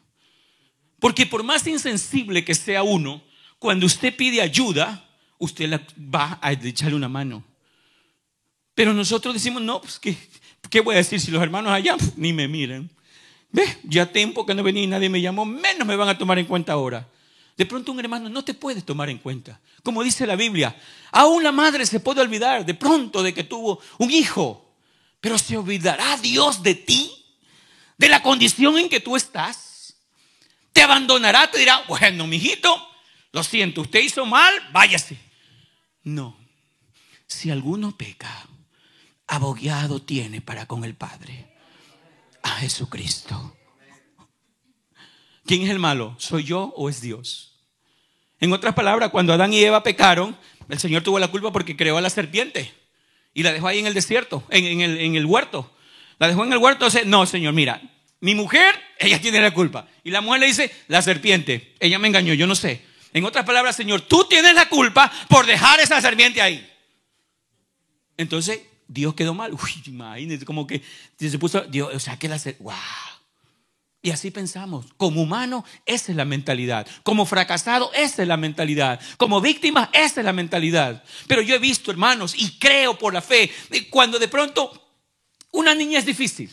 Porque 1.00 1.26
por 1.26 1.44
más 1.44 1.66
insensible 1.68 2.44
que 2.44 2.56
sea 2.56 2.84
uno, 2.84 3.22
cuando 3.60 3.86
usted 3.86 4.16
pide 4.16 4.42
ayuda, 4.42 5.08
usted 5.38 5.82
va 5.98 6.40
a 6.42 6.52
echarle 6.52 6.96
una 6.96 7.10
mano. 7.10 7.44
Pero 8.74 8.94
nosotros 8.94 9.34
decimos, 9.34 9.62
no, 9.62 9.82
pues 9.82 10.00
¿qué, 10.00 10.18
qué 10.70 10.82
voy 10.82 10.96
a 10.96 10.98
decir 10.98 11.20
si 11.20 11.32
los 11.32 11.42
hermanos 11.42 11.72
allá 11.72 11.96
ni 12.16 12.34
me 12.34 12.48
miran? 12.48 12.90
¿Ve? 13.52 13.64
Ya 13.84 14.12
tiempo 14.12 14.46
que 14.46 14.54
no 14.54 14.64
venía 14.64 14.84
y 14.84 14.88
nadie 14.88 15.10
me 15.10 15.22
llamó, 15.22 15.46
menos 15.46 15.88
me 15.88 15.96
van 15.96 16.10
a 16.10 16.18
tomar 16.18 16.40
en 16.40 16.46
cuenta 16.46 16.74
ahora. 16.74 17.08
De 17.56 17.66
pronto 17.66 17.94
un 17.94 18.00
hermano 18.02 18.28
no 18.28 18.44
te 18.44 18.54
puede 18.54 18.82
tomar 18.82 19.10
en 19.10 19.18
cuenta. 19.18 19.62
Como 19.82 20.04
dice 20.04 20.28
la 20.28 20.36
Biblia, 20.36 20.76
aún 21.12 21.42
la 21.42 21.54
madre 21.54 21.86
se 21.86 22.02
puede 22.02 22.20
olvidar 22.20 22.66
de 22.66 22.74
pronto 22.74 23.24
de 23.24 23.34
que 23.34 23.46
tuvo 23.46 23.80
un 23.98 24.12
hijo, 24.12 24.76
pero 25.22 25.38
se 25.38 25.56
olvidará 25.56 26.18
Dios 26.18 26.62
de 26.62 26.76
ti 26.76 27.25
de 27.98 28.10
la 28.10 28.22
condición 28.22 28.78
en 28.78 28.90
que 28.90 29.00
tú 29.00 29.16
estás. 29.16 29.96
Te 30.74 30.82
abandonará, 30.82 31.50
te 31.50 31.60
dirá, 31.60 31.84
bueno, 31.88 32.28
mijito, 32.28 32.70
lo 33.32 33.44
siento, 33.44 33.82
usted 33.82 34.02
hizo 34.02 34.26
mal, 34.26 34.54
váyase. 34.72 35.18
No, 36.04 36.38
si 37.28 37.50
alguno 37.50 37.98
peca, 37.98 38.48
abogado 39.28 40.02
tiene 40.02 40.42
para 40.42 40.66
con 40.66 40.84
el 40.84 40.96
Padre, 40.96 41.48
a 42.44 42.50
Jesucristo. 42.52 43.56
¿Quién 45.46 45.62
es 45.64 45.70
el 45.70 45.80
malo? 45.80 46.16
¿Soy 46.18 46.44
yo 46.44 46.74
o 46.76 46.90
es 46.90 47.02
Dios? 47.02 47.56
En 48.40 48.52
otras 48.52 48.74
palabras, 48.74 49.12
cuando 49.12 49.34
Adán 49.34 49.54
y 49.54 49.64
Eva 49.64 49.84
pecaron, 49.84 50.38
El 50.68 50.80
Señor 50.80 51.04
tuvo 51.04 51.20
la 51.20 51.28
culpa 51.28 51.52
porque 51.52 51.78
creó 51.78 51.98
a 51.98 52.02
la 52.02 52.10
serpiente 52.10 52.74
y 53.34 53.44
la 53.44 53.54
dejó 53.54 53.68
ahí 53.68 53.80
en 53.80 53.86
el 53.86 53.94
desierto, 53.94 54.44
en, 54.50 54.82
el, 54.82 54.98
en 54.98 55.16
el, 55.16 55.26
huerto. 55.26 55.72
La 56.20 56.28
dejó 56.28 56.44
en 56.44 56.54
el 56.54 56.58
huerto. 56.58 56.88
No, 57.06 57.26
Señor, 57.26 57.54
mira, 57.54 57.82
mi 58.22 58.36
mujer, 58.36 58.76
ella 59.00 59.20
tiene 59.22 59.42
la 59.42 59.54
culpa. 59.54 59.88
Y 60.04 60.12
la 60.12 60.22
mujer 60.22 60.42
le 60.42 60.48
dice, 60.48 60.72
la 60.88 61.02
serpiente, 61.02 61.76
ella 61.80 62.00
me 62.00 62.08
engañó, 62.08 62.34
yo 62.34 62.48
no 62.48 62.56
sé. 62.56 62.82
En 63.14 63.24
otras 63.26 63.46
palabras, 63.46 63.76
Señor, 63.76 64.02
tú 64.02 64.26
tienes 64.26 64.56
la 64.56 64.68
culpa 64.68 65.12
por 65.30 65.46
dejar 65.46 65.80
esa 65.80 66.02
serpiente 66.02 66.42
ahí. 66.42 66.70
Entonces, 68.18 68.62
Dios 68.88 69.14
quedó 69.14 69.34
mal. 69.34 69.54
Uy, 69.54 69.84
imagínense, 69.86 70.46
como 70.46 70.68
que 70.68 70.82
se 71.18 71.40
puso, 71.40 71.62
Dios, 71.62 71.94
o 71.94 72.00
sea, 72.00 72.18
que 72.18 72.28
la 72.28 72.40
wow. 72.60 72.74
Y 74.02 74.12
así 74.12 74.30
pensamos. 74.30 74.86
Como 74.98 75.22
humano, 75.22 75.66
esa 75.86 76.12
es 76.12 76.16
la 76.16 76.26
mentalidad. 76.26 76.86
Como 77.02 77.26
fracasado, 77.26 77.92
esa 77.94 78.22
es 78.22 78.28
la 78.28 78.38
mentalidad. 78.38 79.00
Como 79.18 79.42
víctima, 79.42 79.90
esa 79.94 80.22
es 80.22 80.26
la 80.26 80.34
mentalidad. 80.34 81.04
Pero 81.28 81.42
yo 81.42 81.56
he 81.56 81.60
visto, 81.60 81.90
hermanos, 81.90 82.36
y 82.38 82.60
creo 82.60 83.00
por 83.00 83.14
la 83.14 83.22
fe, 83.22 83.52
cuando 83.90 84.20
de 84.20 84.28
pronto 84.28 84.85
una 85.56 85.74
niña 85.74 86.00
es 86.00 86.06
difícil, 86.06 86.52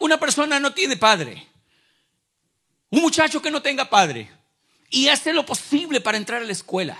una 0.00 0.18
persona 0.18 0.58
no 0.60 0.72
tiene 0.72 0.96
padre, 0.96 1.46
un 2.90 3.02
muchacho 3.02 3.42
que 3.42 3.50
no 3.50 3.60
tenga 3.60 3.90
padre, 3.90 4.30
y 4.90 5.08
hace 5.08 5.32
lo 5.32 5.44
posible 5.44 6.00
para 6.00 6.16
entrar 6.16 6.42
a 6.42 6.44
la 6.44 6.52
escuela. 6.52 6.96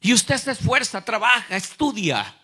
Y 0.00 0.12
usted 0.12 0.36
se 0.36 0.52
esfuerza, 0.52 1.04
trabaja, 1.04 1.56
estudia, 1.56 2.34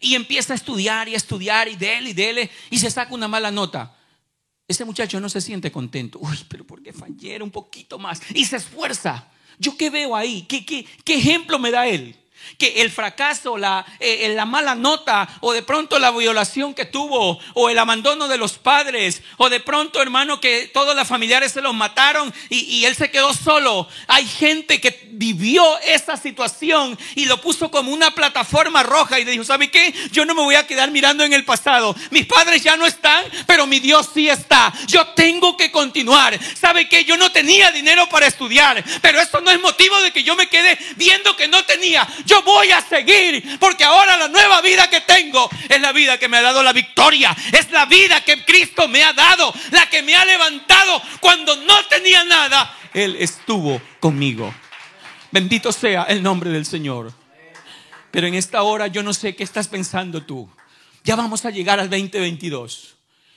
y 0.00 0.14
empieza 0.14 0.52
a 0.52 0.56
estudiar 0.56 1.08
y 1.08 1.14
estudiar 1.14 1.68
y 1.68 1.76
dele 1.76 2.10
y 2.10 2.14
dele, 2.14 2.50
y 2.70 2.78
se 2.78 2.90
saca 2.90 3.14
una 3.14 3.28
mala 3.28 3.50
nota. 3.50 3.94
Ese 4.66 4.84
muchacho 4.84 5.18
no 5.20 5.28
se 5.28 5.40
siente 5.40 5.72
contento. 5.72 6.18
Uy, 6.20 6.44
pero 6.48 6.66
¿por 6.66 6.82
qué 6.82 6.92
fallé 6.92 7.42
un 7.42 7.50
poquito 7.50 7.98
más? 7.98 8.20
Y 8.34 8.44
se 8.44 8.56
esfuerza. 8.56 9.28
¿Yo 9.58 9.76
qué 9.76 9.90
veo 9.90 10.14
ahí? 10.14 10.42
¿Qué, 10.42 10.64
qué, 10.64 10.86
qué 11.04 11.16
ejemplo 11.16 11.58
me 11.58 11.70
da 11.70 11.86
él? 11.86 12.14
Que 12.58 12.82
el 12.82 12.90
fracaso, 12.90 13.56
la, 13.56 13.84
eh, 14.00 14.32
la, 14.34 14.44
mala 14.44 14.74
nota, 14.74 15.28
o 15.40 15.52
de 15.52 15.62
pronto 15.62 15.98
la 15.98 16.10
violación 16.10 16.74
que 16.74 16.84
tuvo, 16.84 17.38
o 17.54 17.70
el 17.70 17.78
abandono 17.78 18.28
de 18.28 18.38
los 18.38 18.58
padres, 18.58 19.22
o 19.36 19.48
de 19.48 19.60
pronto, 19.60 20.00
hermano, 20.02 20.40
que 20.40 20.68
todos 20.72 20.96
los 20.96 21.06
familiares 21.06 21.52
se 21.52 21.62
los 21.62 21.74
mataron 21.74 22.32
y, 22.48 22.58
y, 22.60 22.84
él 22.86 22.94
se 22.94 23.10
quedó 23.10 23.32
solo. 23.34 23.88
Hay 24.06 24.26
gente 24.26 24.80
que 24.80 25.07
vivió 25.18 25.64
esa 25.80 26.16
situación 26.16 26.96
y 27.16 27.24
lo 27.24 27.40
puso 27.40 27.72
como 27.72 27.90
una 27.92 28.12
plataforma 28.12 28.84
roja 28.84 29.18
y 29.18 29.24
le 29.24 29.32
dijo, 29.32 29.42
¿sabe 29.42 29.68
qué? 29.68 29.92
Yo 30.12 30.24
no 30.24 30.32
me 30.32 30.42
voy 30.42 30.54
a 30.54 30.66
quedar 30.66 30.92
mirando 30.92 31.24
en 31.24 31.32
el 31.32 31.44
pasado. 31.44 31.94
Mis 32.10 32.24
padres 32.24 32.62
ya 32.62 32.76
no 32.76 32.86
están, 32.86 33.24
pero 33.44 33.66
mi 33.66 33.80
Dios 33.80 34.10
sí 34.14 34.28
está. 34.28 34.72
Yo 34.86 35.08
tengo 35.08 35.56
que 35.56 35.72
continuar. 35.72 36.38
¿Sabe 36.54 36.88
qué? 36.88 37.04
Yo 37.04 37.16
no 37.16 37.32
tenía 37.32 37.72
dinero 37.72 38.08
para 38.08 38.28
estudiar, 38.28 38.82
pero 39.02 39.20
eso 39.20 39.40
no 39.40 39.50
es 39.50 39.60
motivo 39.60 40.00
de 40.02 40.12
que 40.12 40.22
yo 40.22 40.36
me 40.36 40.48
quede 40.48 40.78
viendo 40.94 41.34
que 41.34 41.48
no 41.48 41.64
tenía. 41.64 42.06
Yo 42.24 42.42
voy 42.42 42.70
a 42.70 42.80
seguir 42.80 43.58
porque 43.58 43.82
ahora 43.82 44.16
la 44.16 44.28
nueva 44.28 44.60
vida 44.60 44.88
que 44.88 45.00
tengo 45.00 45.50
es 45.68 45.80
la 45.80 45.90
vida 45.90 46.18
que 46.18 46.28
me 46.28 46.36
ha 46.36 46.42
dado 46.42 46.62
la 46.62 46.72
victoria. 46.72 47.36
Es 47.52 47.72
la 47.72 47.86
vida 47.86 48.20
que 48.20 48.44
Cristo 48.44 48.86
me 48.86 49.02
ha 49.02 49.12
dado, 49.12 49.52
la 49.72 49.90
que 49.90 50.00
me 50.02 50.14
ha 50.14 50.24
levantado 50.24 51.02
cuando 51.18 51.56
no 51.56 51.84
tenía 51.86 52.22
nada. 52.22 52.76
Él 52.94 53.16
estuvo 53.18 53.82
conmigo. 53.98 54.54
Bendito 55.30 55.72
sea 55.72 56.04
el 56.04 56.22
nombre 56.22 56.50
del 56.50 56.64
Señor. 56.64 57.12
Pero 58.10 58.26
en 58.26 58.34
esta 58.34 58.62
hora 58.62 58.86
yo 58.86 59.02
no 59.02 59.12
sé 59.12 59.36
qué 59.36 59.44
estás 59.44 59.68
pensando 59.68 60.22
tú. 60.22 60.48
Ya 61.04 61.16
vamos 61.16 61.44
a 61.44 61.50
llegar 61.50 61.78
al 61.80 61.90
2022. 61.90 62.96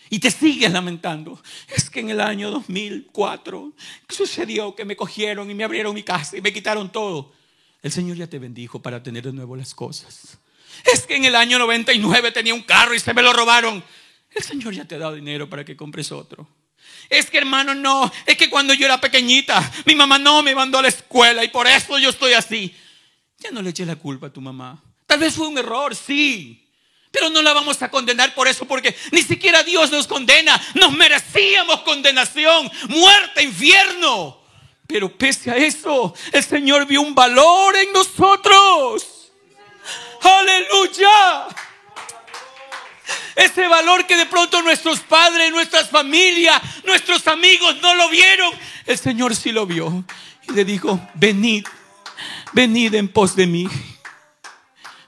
Y 0.09 0.19
te 0.19 0.31
sigues 0.31 0.71
lamentando. 0.71 1.41
Es 1.73 1.89
que 1.89 2.01
en 2.01 2.09
el 2.09 2.21
año 2.21 2.51
2004 2.51 3.73
sucedió 4.09 4.75
que 4.75 4.85
me 4.85 4.95
cogieron 4.95 5.49
y 5.49 5.53
me 5.53 5.63
abrieron 5.63 5.93
mi 5.93 6.03
casa 6.03 6.37
y 6.37 6.41
me 6.41 6.53
quitaron 6.53 6.91
todo. 6.91 7.31
El 7.81 7.91
Señor 7.91 8.17
ya 8.17 8.27
te 8.27 8.39
bendijo 8.39 8.81
para 8.81 9.01
tener 9.01 9.23
de 9.23 9.33
nuevo 9.33 9.55
las 9.55 9.73
cosas. 9.73 10.37
Es 10.91 11.05
que 11.05 11.15
en 11.15 11.25
el 11.25 11.35
año 11.35 11.59
99 11.59 12.31
tenía 12.31 12.53
un 12.53 12.63
carro 12.63 12.93
y 12.93 12.99
se 12.99 13.13
me 13.13 13.21
lo 13.21 13.33
robaron. 13.33 13.83
El 14.29 14.43
Señor 14.43 14.73
ya 14.73 14.85
te 14.85 14.95
ha 14.95 14.99
dado 14.99 15.15
dinero 15.15 15.49
para 15.49 15.65
que 15.65 15.75
compres 15.75 16.11
otro. 16.11 16.47
Es 17.09 17.29
que 17.29 17.37
hermano, 17.37 17.75
no, 17.75 18.11
es 18.25 18.37
que 18.37 18.49
cuando 18.49 18.73
yo 18.73 18.85
era 18.85 19.01
pequeñita, 19.01 19.71
mi 19.85 19.95
mamá 19.95 20.17
no 20.17 20.41
me 20.43 20.55
mandó 20.55 20.79
a 20.79 20.83
la 20.83 20.87
escuela 20.87 21.43
y 21.43 21.49
por 21.49 21.67
eso 21.67 21.97
yo 21.99 22.09
estoy 22.09 22.33
así. 22.33 22.73
Ya 23.39 23.51
no 23.51 23.61
le 23.61 23.71
eché 23.71 23.85
la 23.85 23.95
culpa 23.95 24.27
a 24.27 24.33
tu 24.33 24.39
mamá. 24.39 24.81
Tal 25.05 25.19
vez 25.19 25.33
fue 25.33 25.47
un 25.47 25.57
error, 25.57 25.95
sí. 25.95 26.69
Pero 27.11 27.29
no 27.29 27.41
la 27.41 27.51
vamos 27.51 27.81
a 27.81 27.91
condenar 27.91 28.33
por 28.33 28.47
eso 28.47 28.65
porque 28.65 28.95
ni 29.11 29.21
siquiera 29.21 29.63
Dios 29.63 29.91
nos 29.91 30.07
condena. 30.07 30.61
Nos 30.75 30.93
merecíamos 30.93 31.81
condenación, 31.81 32.71
muerte, 32.87 33.43
infierno. 33.43 34.41
Pero 34.87 35.17
pese 35.17 35.51
a 35.51 35.57
eso, 35.57 36.13
el 36.31 36.43
Señor 36.43 36.85
vio 36.85 37.01
un 37.01 37.13
valor 37.13 37.75
en 37.75 37.91
nosotros. 37.91 39.31
Aleluya. 40.21 41.47
Ese 43.35 43.67
valor 43.67 44.05
que 44.05 44.17
de 44.17 44.25
pronto 44.25 44.61
nuestros 44.61 44.99
padres, 45.01 45.51
nuestras 45.51 45.89
familias, 45.89 46.61
nuestros 46.85 47.27
amigos 47.27 47.77
no 47.81 47.95
lo 47.95 48.09
vieron. 48.09 48.53
El 48.85 48.97
Señor 48.97 49.35
sí 49.35 49.51
lo 49.51 49.65
vio. 49.65 50.03
Y 50.47 50.53
le 50.53 50.65
dijo, 50.65 50.99
venid, 51.13 51.65
venid 52.53 52.93
en 52.95 53.07
pos 53.07 53.35
de 53.35 53.47
mí. 53.47 53.67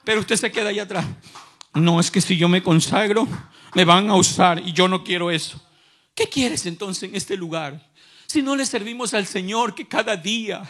Pero 0.04 0.22
usted 0.22 0.36
se 0.36 0.52
queda 0.52 0.70
ahí 0.70 0.80
atrás. 0.80 1.06
No, 1.74 2.00
es 2.00 2.12
que 2.12 2.22
si 2.22 2.38
yo 2.38 2.48
me 2.48 2.62
consagro, 2.62 3.28
me 3.74 3.86
van 3.86 4.10
a 4.10 4.16
usar 4.16 4.60
y 4.60 4.74
yo 4.74 4.88
no 4.88 5.04
quiero 5.04 5.32
eso. 5.32 5.62
¿Qué 6.16 6.30
quieres 6.30 6.66
entonces 6.66 7.10
en 7.10 7.16
este 7.16 7.36
lugar? 7.36 7.82
Si 8.34 8.41
no 8.41 8.56
le 8.56 8.65
servimos 8.65 9.13
al 9.13 9.28
Señor 9.28 9.76
que 9.76 9.88
cada 9.88 10.17
día 10.17 10.63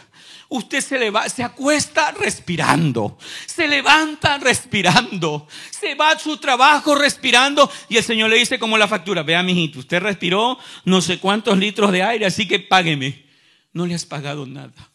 usted 0.50 0.82
se, 0.82 0.98
leva, 0.98 1.26
se 1.30 1.42
acuesta 1.42 2.10
respirando, 2.10 3.16
se 3.46 3.66
levanta 3.66 4.36
respirando, 4.36 5.48
se 5.70 5.94
va 5.94 6.10
a 6.10 6.18
su 6.18 6.36
trabajo 6.36 6.94
respirando 6.94 7.70
y 7.88 7.96
el 7.96 8.04
Señor 8.04 8.28
le 8.28 8.36
dice 8.36 8.58
como 8.58 8.76
la 8.76 8.86
factura, 8.86 9.22
vea 9.22 9.42
mijito, 9.42 9.78
usted 9.78 10.02
respiró 10.02 10.58
no 10.84 11.00
sé 11.00 11.18
cuántos 11.18 11.56
litros 11.56 11.90
de 11.90 12.02
aire, 12.02 12.26
así 12.26 12.46
que 12.46 12.60
págueme. 12.60 13.24
No 13.72 13.86
le 13.86 13.94
has 13.94 14.04
pagado 14.04 14.44
nada. 14.44 14.92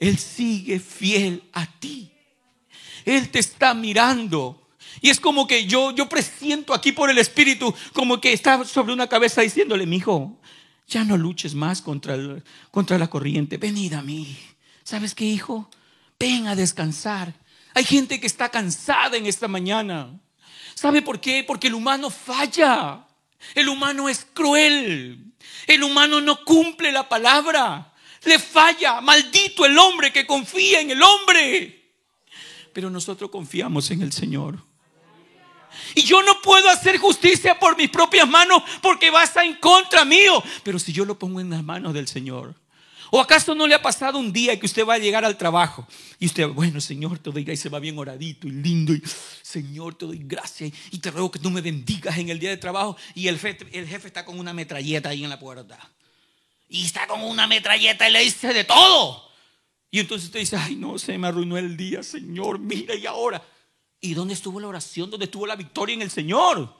Él 0.00 0.16
sigue 0.16 0.80
fiel 0.80 1.42
a 1.52 1.66
ti. 1.66 2.10
Él 3.04 3.28
te 3.28 3.38
está 3.38 3.74
mirando. 3.74 4.70
Y 5.02 5.10
es 5.10 5.20
como 5.20 5.46
que 5.46 5.66
yo, 5.66 5.90
yo 5.90 6.08
presiento 6.08 6.72
aquí 6.72 6.92
por 6.92 7.10
el 7.10 7.18
Espíritu, 7.18 7.74
como 7.92 8.18
que 8.18 8.32
está 8.32 8.64
sobre 8.64 8.94
una 8.94 9.08
cabeza 9.08 9.42
diciéndole, 9.42 9.86
mi 9.86 9.96
hijo, 9.96 10.38
ya 10.92 11.04
no 11.04 11.16
luches 11.16 11.54
más 11.54 11.80
contra, 11.80 12.16
contra 12.70 12.98
la 12.98 13.08
corriente. 13.08 13.56
Venid 13.56 13.94
a 13.94 14.02
mí. 14.02 14.38
¿Sabes 14.84 15.14
qué, 15.14 15.24
hijo? 15.24 15.70
Ven 16.18 16.46
a 16.46 16.54
descansar. 16.54 17.34
Hay 17.74 17.84
gente 17.84 18.20
que 18.20 18.26
está 18.26 18.50
cansada 18.50 19.16
en 19.16 19.26
esta 19.26 19.48
mañana. 19.48 20.20
¿Sabe 20.74 21.00
por 21.00 21.20
qué? 21.20 21.44
Porque 21.46 21.68
el 21.68 21.74
humano 21.74 22.10
falla. 22.10 23.06
El 23.54 23.68
humano 23.68 24.08
es 24.08 24.26
cruel. 24.34 25.32
El 25.66 25.82
humano 25.82 26.20
no 26.20 26.44
cumple 26.44 26.92
la 26.92 27.08
palabra. 27.08 27.94
Le 28.24 28.38
falla. 28.38 29.00
Maldito 29.00 29.64
el 29.64 29.78
hombre 29.78 30.12
que 30.12 30.26
confía 30.26 30.80
en 30.80 30.90
el 30.90 31.02
hombre. 31.02 31.94
Pero 32.74 32.90
nosotros 32.90 33.30
confiamos 33.30 33.90
en 33.90 34.02
el 34.02 34.12
Señor. 34.12 34.71
Y 35.94 36.02
yo 36.02 36.22
no 36.22 36.40
puedo 36.40 36.68
hacer 36.68 36.98
justicia 36.98 37.58
por 37.58 37.76
mis 37.76 37.90
propias 37.90 38.28
manos 38.28 38.62
porque 38.80 39.10
vas 39.10 39.36
a 39.36 39.44
en 39.44 39.54
contra 39.56 40.04
mío. 40.04 40.42
Pero 40.62 40.78
si 40.78 40.92
yo 40.92 41.04
lo 41.04 41.18
pongo 41.18 41.40
en 41.40 41.50
las 41.50 41.62
manos 41.62 41.94
del 41.94 42.08
Señor. 42.08 42.54
¿O 43.14 43.20
acaso 43.20 43.54
no 43.54 43.66
le 43.66 43.74
ha 43.74 43.82
pasado 43.82 44.18
un 44.18 44.32
día 44.32 44.58
que 44.58 44.64
usted 44.64 44.86
va 44.86 44.94
a 44.94 44.98
llegar 44.98 45.22
al 45.22 45.36
trabajo 45.36 45.86
y 46.18 46.24
usted, 46.24 46.48
bueno, 46.48 46.80
Señor, 46.80 47.18
te 47.18 47.30
doy 47.30 47.44
gracias, 47.44 47.64
se 47.64 47.68
va 47.68 47.78
bien 47.78 47.98
oradito 47.98 48.48
y 48.48 48.52
lindo 48.52 48.94
y 48.94 49.02
Señor, 49.42 49.96
te 49.96 50.06
doy 50.06 50.20
gracias 50.22 50.72
y 50.90 50.98
te 50.98 51.10
ruego 51.10 51.30
que 51.30 51.38
tú 51.38 51.50
me 51.50 51.60
bendigas 51.60 52.16
en 52.16 52.30
el 52.30 52.38
día 52.38 52.48
de 52.48 52.56
trabajo 52.56 52.96
y 53.14 53.28
el 53.28 53.38
jefe, 53.38 53.66
el 53.72 53.86
jefe 53.86 54.06
está 54.06 54.24
con 54.24 54.38
una 54.38 54.54
metralleta 54.54 55.10
ahí 55.10 55.24
en 55.24 55.28
la 55.28 55.38
puerta. 55.38 55.78
Y 56.70 56.86
está 56.86 57.06
con 57.06 57.22
una 57.22 57.46
metralleta 57.46 58.08
y 58.08 58.12
le 58.12 58.20
dice 58.20 58.54
de 58.54 58.64
todo. 58.64 59.28
Y 59.90 60.00
entonces 60.00 60.28
usted 60.28 60.40
dice, 60.40 60.56
ay 60.56 60.76
no, 60.76 60.98
se 60.98 61.18
me 61.18 61.28
arruinó 61.28 61.58
el 61.58 61.76
día, 61.76 62.02
Señor, 62.02 62.58
mira 62.60 62.94
y 62.94 63.04
ahora. 63.04 63.42
¿Y 64.04 64.14
dónde 64.14 64.34
estuvo 64.34 64.58
la 64.58 64.66
oración? 64.66 65.10
¿Dónde 65.10 65.26
estuvo 65.26 65.46
la 65.46 65.54
victoria 65.54 65.94
en 65.94 66.02
el 66.02 66.10
Señor? 66.10 66.74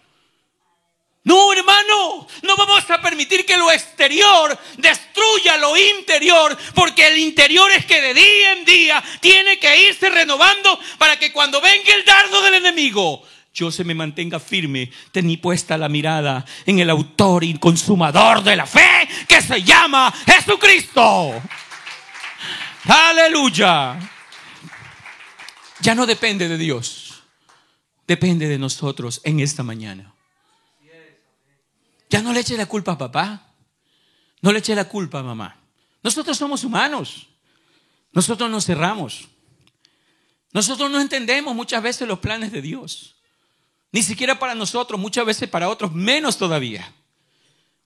No, 1.22 1.52
hermano, 1.52 2.26
no 2.42 2.56
vamos 2.56 2.90
a 2.90 3.00
permitir 3.00 3.46
que 3.46 3.56
lo 3.56 3.70
exterior 3.70 4.58
destruya 4.76 5.56
lo 5.58 5.76
interior, 5.76 6.58
porque 6.74 7.06
el 7.06 7.18
interior 7.18 7.70
es 7.70 7.86
que 7.86 8.00
de 8.00 8.12
día 8.12 8.52
en 8.54 8.64
día 8.64 9.04
tiene 9.20 9.60
que 9.60 9.88
irse 9.88 10.10
renovando 10.10 10.76
para 10.98 11.16
que 11.16 11.32
cuando 11.32 11.60
venga 11.60 11.94
el 11.94 12.04
dardo 12.04 12.42
del 12.42 12.54
enemigo, 12.54 13.22
yo 13.54 13.70
se 13.70 13.84
me 13.84 13.94
mantenga 13.94 14.40
firme, 14.40 14.90
tení 15.12 15.36
puesta 15.36 15.78
la 15.78 15.88
mirada 15.88 16.44
en 16.66 16.80
el 16.80 16.90
autor 16.90 17.44
y 17.44 17.56
consumador 17.56 18.42
de 18.42 18.56
la 18.56 18.66
fe 18.66 19.08
que 19.28 19.40
se 19.40 19.62
llama 19.62 20.12
Jesucristo. 20.26 21.40
Aleluya. 22.88 23.96
Ya 25.78 25.94
no 25.94 26.04
depende 26.04 26.48
de 26.48 26.58
Dios 26.58 27.01
depende 28.12 28.46
de 28.46 28.58
nosotros 28.58 29.22
en 29.24 29.40
esta 29.40 29.62
mañana. 29.62 30.14
Ya 32.10 32.20
no 32.20 32.34
le 32.34 32.40
eche 32.40 32.58
la 32.58 32.66
culpa 32.66 32.92
a 32.92 32.98
papá. 32.98 33.54
No 34.42 34.52
le 34.52 34.58
eche 34.58 34.74
la 34.74 34.86
culpa 34.86 35.20
a 35.20 35.22
mamá. 35.22 35.56
Nosotros 36.02 36.36
somos 36.36 36.62
humanos. 36.62 37.28
Nosotros 38.12 38.50
nos 38.50 38.66
cerramos. 38.66 39.28
Nosotros 40.52 40.90
no 40.90 41.00
entendemos 41.00 41.54
muchas 41.54 41.82
veces 41.82 42.06
los 42.06 42.18
planes 42.18 42.52
de 42.52 42.60
Dios. 42.60 43.16
Ni 43.92 44.02
siquiera 44.02 44.38
para 44.38 44.54
nosotros, 44.54 45.00
muchas 45.00 45.24
veces 45.24 45.48
para 45.48 45.70
otros, 45.70 45.94
menos 45.94 46.36
todavía. 46.36 46.92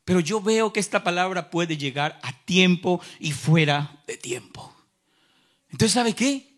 Pero 0.05 0.19
yo 0.19 0.41
veo 0.41 0.73
que 0.73 0.81
esta 0.81 1.05
palabra 1.05 1.51
puede 1.51 1.77
llegar 1.77 2.19
a 2.25 2.33
tiempo 2.45 3.01
y 3.21 3.31
fuera 3.31 4.03
de 4.09 4.17
tiempo. 4.17 4.75
Entonces, 5.71 5.93
¿sabe 5.93 6.15
qué? 6.15 6.56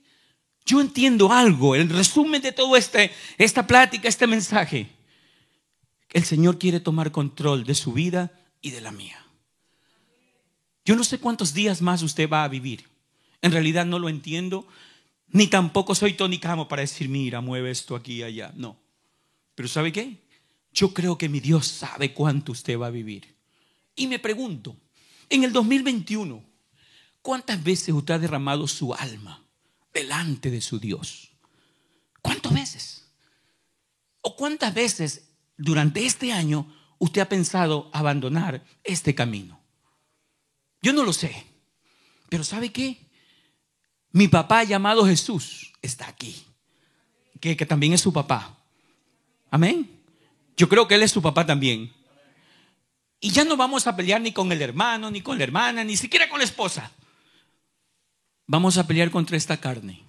Yo 0.69 0.83
entiendo 0.83 1.33
algo, 1.33 1.75
el 1.75 1.89
resumen 1.89 2.43
de 2.43 2.53
todo 2.53 2.77
este, 2.77 3.11
esta 3.39 3.67
plática, 3.67 4.07
este 4.07 4.27
mensaje. 4.27 4.91
El 6.11 6.25
Señor 6.25 6.59
quiere 6.59 6.79
tomar 6.79 7.11
control 7.11 7.65
de 7.65 7.75
su 7.75 7.95
vida 7.95 8.31
y 8.61 8.71
de 8.73 8.83
la 8.83 8.93
mía. 8.93 9.17
Yo 10.85 10.95
no 10.95 11.05
sé 11.05 11.21
cuántos 11.21 11.55
días 11.55 11.81
más 11.81 12.03
usted 12.03 12.29
va 12.29 12.45
a 12.45 12.49
vivir. 12.49 12.85
En 13.41 13.53
realidad 13.53 13.87
no 13.87 13.99
lo 13.99 14.11
entiendo, 14.11 14.69
ni 15.29 15.47
tampoco 15.47 15.95
soy 15.95 16.13
Tony 16.13 16.39
Camo 16.39 16.69
para 16.69 16.83
decir, 16.83 17.09
mira, 17.09 17.41
mueve 17.41 17.71
esto 17.71 17.97
aquí 17.97 18.17
y 18.17 18.25
allá. 18.25 18.53
No. 18.55 18.77
Pero 19.55 19.71
¿sabe 19.71 19.91
qué? 19.91 20.19
Yo 20.75 20.93
creo 20.93 21.17
que 21.17 21.31
mi 21.31 21.41
Dios 21.41 21.67
sabe 21.67 22.13
cuánto 22.13 22.53
usted 22.53 22.79
va 22.79 22.89
a 22.89 22.91
vivir. 22.91 23.37
Y 23.97 24.07
me 24.07 24.19
pregunto, 24.19 24.77
en 25.31 25.45
el 25.45 25.53
2021, 25.55 26.45
¿cuántas 27.23 27.65
veces 27.65 27.95
usted 27.95 28.13
ha 28.13 28.19
derramado 28.19 28.69
su 28.69 28.93
alma 28.93 29.48
delante 29.93 30.51
de 30.51 30.61
su 30.61 30.79
Dios? 30.79 31.31
¿Cuántas 32.23 32.53
veces? 32.53 33.09
¿O 34.21 34.37
cuántas 34.37 34.75
veces 34.75 35.29
durante 35.57 36.05
este 36.05 36.33
año 36.33 36.75
usted 36.99 37.23
ha 37.23 37.29
pensado 37.29 37.91
abandonar 37.93 38.65
este 38.85 39.15
camino? 39.15 39.61
Yo 40.83 40.93
no 40.93 41.05
lo 41.05 41.13
sé, 41.13 41.45
pero 42.29 42.45
¿sabe 42.45 42.71
qué? 42.71 42.99
Mi 44.13 44.29
papá 44.29 44.65
llamado 44.65 45.07
Jesús 45.07 45.73
está 45.83 46.09
aquí, 46.09 46.45
que, 47.41 47.57
que 47.57 47.67
también 47.67 47.93
es 47.93 48.01
su 48.01 48.13
papá. 48.13 48.57
Amén. 49.51 49.91
Yo 50.57 50.69
creo 50.69 50.89
que 50.89 50.97
Él 50.97 51.03
es 51.03 51.13
su 51.13 51.23
papá 51.23 51.47
también. 51.47 51.93
Y 53.21 53.31
ya 53.31 53.45
no 53.45 53.57
vamos 53.57 53.87
a 53.87 53.97
pelear 53.97 54.21
ni 54.21 54.33
con 54.33 54.51
el 54.53 54.63
hermano, 54.63 55.11
ni 55.11 55.21
con 55.21 55.39
la 55.39 55.45
hermana, 55.45 55.83
ni 55.85 55.97
siquiera 55.97 56.29
con 56.29 56.39
la 56.39 56.45
esposa. 56.45 56.93
Vamos 58.51 58.79
a 58.79 58.87
pelear 58.87 59.11
contra 59.11 59.37
esta 59.37 59.59
carne. 59.59 60.03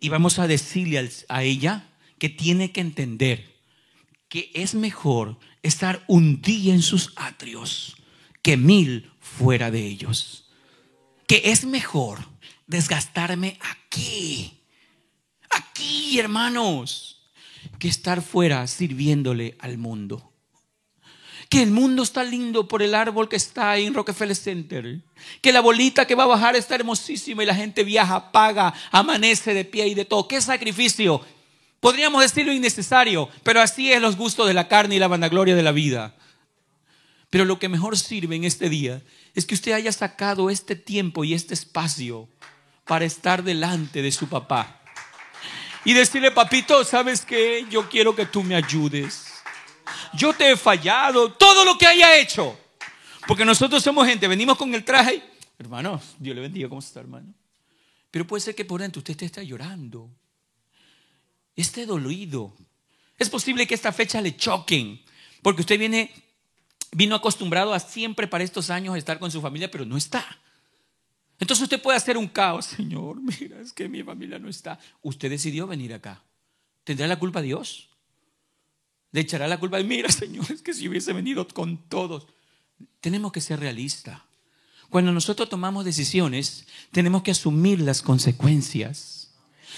Y 0.00 0.08
vamos 0.08 0.38
a 0.38 0.48
decirle 0.48 1.10
a 1.28 1.42
ella 1.42 1.86
que 2.18 2.30
tiene 2.30 2.72
que 2.72 2.80
entender 2.80 3.54
que 4.30 4.50
es 4.54 4.74
mejor 4.74 5.38
estar 5.62 6.02
un 6.08 6.40
día 6.40 6.72
en 6.72 6.80
sus 6.80 7.12
atrios 7.16 7.96
que 8.40 8.56
mil 8.56 9.12
fuera 9.20 9.70
de 9.70 9.86
ellos. 9.86 10.48
Que 11.26 11.42
es 11.44 11.66
mejor 11.66 12.26
desgastarme 12.66 13.58
aquí, 13.60 14.62
aquí 15.50 16.18
hermanos, 16.18 17.30
que 17.78 17.88
estar 17.88 18.22
fuera 18.22 18.66
sirviéndole 18.66 19.56
al 19.60 19.76
mundo 19.76 20.29
que 21.50 21.64
el 21.64 21.72
mundo 21.72 22.04
está 22.04 22.22
lindo 22.22 22.68
por 22.68 22.80
el 22.80 22.94
árbol 22.94 23.28
que 23.28 23.34
está 23.34 23.76
en 23.76 23.92
Rockefeller 23.92 24.36
Center, 24.36 25.00
que 25.42 25.52
la 25.52 25.60
bolita 25.60 26.06
que 26.06 26.14
va 26.14 26.22
a 26.22 26.28
bajar 26.28 26.54
está 26.54 26.76
hermosísima 26.76 27.42
y 27.42 27.46
la 27.46 27.56
gente 27.56 27.82
viaja, 27.82 28.30
paga, 28.30 28.72
amanece 28.92 29.52
de 29.52 29.64
pie 29.64 29.88
y 29.88 29.94
de 29.94 30.04
todo. 30.04 30.28
¿Qué 30.28 30.40
sacrificio? 30.40 31.20
Podríamos 31.80 32.22
decirlo 32.22 32.52
innecesario, 32.52 33.28
pero 33.42 33.60
así 33.60 33.92
es 33.92 34.00
los 34.00 34.16
gustos 34.16 34.46
de 34.46 34.54
la 34.54 34.68
carne 34.68 34.94
y 34.94 34.98
la 35.00 35.08
vanagloria 35.08 35.56
de 35.56 35.64
la 35.64 35.72
vida. 35.72 36.14
Pero 37.30 37.44
lo 37.44 37.58
que 37.58 37.68
mejor 37.68 37.98
sirve 37.98 38.36
en 38.36 38.44
este 38.44 38.68
día 38.68 39.02
es 39.34 39.44
que 39.44 39.54
usted 39.54 39.72
haya 39.72 39.90
sacado 39.90 40.50
este 40.50 40.76
tiempo 40.76 41.24
y 41.24 41.34
este 41.34 41.54
espacio 41.54 42.28
para 42.84 43.04
estar 43.04 43.42
delante 43.42 44.02
de 44.02 44.12
su 44.12 44.28
papá. 44.28 44.82
Y 45.84 45.94
decirle, 45.94 46.30
papito, 46.30 46.84
¿sabes 46.84 47.24
qué? 47.24 47.66
Yo 47.68 47.88
quiero 47.88 48.14
que 48.14 48.26
tú 48.26 48.44
me 48.44 48.54
ayudes 48.54 49.29
yo 50.14 50.32
te 50.32 50.52
he 50.52 50.56
fallado, 50.56 51.32
todo 51.32 51.64
lo 51.64 51.76
que 51.76 51.86
haya 51.86 52.16
hecho. 52.16 52.58
Porque 53.26 53.44
nosotros 53.44 53.82
somos 53.82 54.06
gente, 54.06 54.26
venimos 54.28 54.56
con 54.56 54.74
el 54.74 54.84
traje. 54.84 55.22
Hermanos, 55.58 56.14
Dios 56.18 56.34
le 56.34 56.42
bendiga, 56.42 56.68
¿cómo 56.68 56.80
está, 56.80 57.00
hermano? 57.00 57.34
Pero 58.10 58.26
puede 58.26 58.40
ser 58.40 58.54
que 58.54 58.64
por 58.64 58.80
dentro 58.80 59.00
usted 59.00 59.22
esté 59.22 59.46
llorando, 59.46 60.10
esté 61.54 61.86
dolido. 61.86 62.56
Es 63.18 63.28
posible 63.28 63.66
que 63.66 63.74
esta 63.74 63.92
fecha 63.92 64.20
le 64.20 64.36
choquen, 64.36 65.00
porque 65.42 65.60
usted 65.60 65.78
viene, 65.78 66.12
vino 66.92 67.14
acostumbrado 67.14 67.74
a 67.74 67.78
siempre 67.78 68.26
para 68.26 68.42
estos 68.42 68.70
años 68.70 68.96
estar 68.96 69.18
con 69.18 69.30
su 69.30 69.40
familia, 69.40 69.70
pero 69.70 69.84
no 69.84 69.96
está. 69.96 70.24
Entonces 71.38 71.62
usted 71.62 71.80
puede 71.80 71.98
hacer 71.98 72.16
un 72.16 72.28
caos, 72.28 72.66
Señor, 72.66 73.18
mira, 73.20 73.60
es 73.60 73.72
que 73.72 73.88
mi 73.88 74.02
familia 74.02 74.38
no 74.38 74.48
está. 74.48 74.78
Usted 75.02 75.30
decidió 75.30 75.66
venir 75.66 75.94
acá. 75.94 76.22
¿Tendrá 76.84 77.06
la 77.06 77.18
culpa 77.18 77.42
Dios? 77.42 77.89
Le 79.12 79.20
echará 79.20 79.48
la 79.48 79.58
culpa. 79.58 79.78
Mira, 79.82 80.10
Señor, 80.10 80.50
es 80.50 80.62
que 80.62 80.74
si 80.74 80.88
hubiese 80.88 81.12
venido 81.12 81.46
con 81.48 81.76
todos. 81.88 82.26
Tenemos 83.00 83.32
que 83.32 83.40
ser 83.40 83.60
realistas. 83.60 84.20
Cuando 84.88 85.12
nosotros 85.12 85.48
tomamos 85.48 85.84
decisiones, 85.84 86.66
tenemos 86.90 87.22
que 87.22 87.30
asumir 87.30 87.80
las 87.80 88.02
consecuencias. 88.02 89.30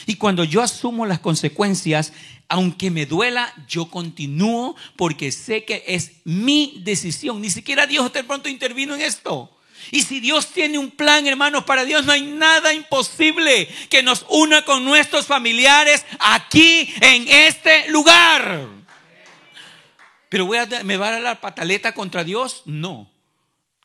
Y 0.06 0.16
cuando 0.16 0.42
yo 0.42 0.62
asumo 0.62 1.06
las 1.06 1.20
consecuencias, 1.20 2.12
aunque 2.48 2.90
me 2.90 3.06
duela, 3.06 3.52
yo 3.68 3.86
continúo 3.86 4.74
porque 4.96 5.30
sé 5.30 5.64
que 5.64 5.84
es 5.86 6.12
mi 6.24 6.80
decisión. 6.82 7.40
Ni 7.40 7.50
siquiera 7.50 7.86
Dios 7.86 8.12
de 8.12 8.24
pronto 8.24 8.48
intervino 8.48 8.94
en 8.94 9.02
esto. 9.02 9.56
Y 9.90 10.02
si 10.02 10.20
Dios 10.20 10.48
tiene 10.48 10.78
un 10.78 10.90
plan, 10.90 11.26
hermanos, 11.26 11.64
para 11.64 11.84
Dios 11.84 12.04
no 12.04 12.12
hay 12.12 12.22
nada 12.22 12.72
imposible 12.72 13.68
que 13.90 14.02
nos 14.02 14.24
una 14.28 14.64
con 14.64 14.84
nuestros 14.84 15.26
familiares 15.26 16.04
aquí 16.18 16.92
en 17.00 17.28
este 17.28 17.88
lugar. 17.90 18.81
Pero 20.32 20.46
voy 20.46 20.56
a, 20.56 20.66
¿me 20.82 20.96
va 20.96 21.08
a 21.08 21.10
dar 21.10 21.20
la 21.20 21.40
pataleta 21.42 21.92
contra 21.92 22.24
Dios? 22.24 22.62
No, 22.64 23.10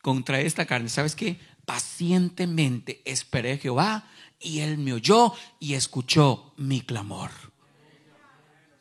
contra 0.01 0.39
esta 0.39 0.65
carne. 0.65 0.88
¿Sabes 0.88 1.13
qué? 1.13 1.38
Pacientemente 1.65 3.01
esperé 3.03 3.51
a 3.51 3.57
Jehová 3.57 4.07
y 4.39 4.60
él 4.60 4.77
me 4.77 4.93
oyó 4.93 5.33
y 5.60 5.73
escuchó 5.73 6.53
mi 6.55 6.79
clamor. 6.79 7.31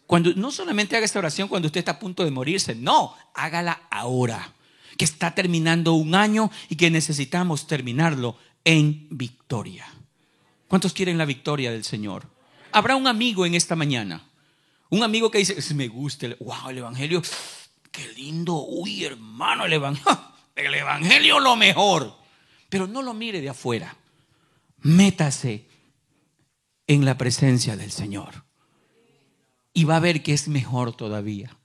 Cuando 0.06 0.32
no 0.34 0.52
solamente 0.52 0.94
haga 0.94 1.06
esta 1.06 1.18
oración 1.18 1.48
cuando 1.48 1.66
usted 1.66 1.80
está 1.80 1.90
a 1.90 1.98
punto 1.98 2.24
de 2.24 2.30
morirse, 2.30 2.76
no, 2.76 3.16
hágala 3.34 3.82
ahora, 3.90 4.52
que 4.96 5.04
está 5.04 5.34
terminando 5.34 5.94
un 5.94 6.14
año 6.14 6.52
y 6.68 6.76
que 6.76 6.88
necesitamos 6.92 7.66
terminarlo 7.66 8.38
en 8.64 9.08
victoria. 9.10 9.92
¿Cuántos 10.68 10.92
quieren 10.92 11.18
la 11.18 11.24
victoria 11.24 11.72
del 11.72 11.82
Señor? 11.82 12.30
Habrá 12.70 12.94
un 12.94 13.08
amigo 13.08 13.44
en 13.44 13.56
esta 13.56 13.74
mañana 13.74 14.22
un 14.88 15.02
amigo 15.02 15.30
que 15.30 15.38
dice, 15.38 15.74
me 15.74 15.88
gusta, 15.88 16.28
wow, 16.40 16.70
el 16.70 16.78
Evangelio, 16.78 17.22
qué 17.96 18.12
lindo, 18.12 18.62
uy 18.66 19.04
hermano, 19.04 19.64
el 19.64 19.72
Evangelio, 19.72 20.20
el 20.54 20.74
Evangelio 20.74 21.40
lo 21.40 21.56
mejor. 21.56 22.14
Pero 22.68 22.86
no 22.86 23.00
lo 23.00 23.14
mire 23.14 23.40
de 23.40 23.48
afuera, 23.48 23.96
métase 24.80 25.66
en 26.86 27.04
la 27.04 27.16
presencia 27.16 27.76
del 27.76 27.90
Señor. 27.90 28.44
Y 29.72 29.84
va 29.84 29.96
a 29.96 30.00
ver 30.00 30.22
que 30.22 30.32
es 30.32 30.48
mejor 30.48 30.96
todavía. 30.96 31.56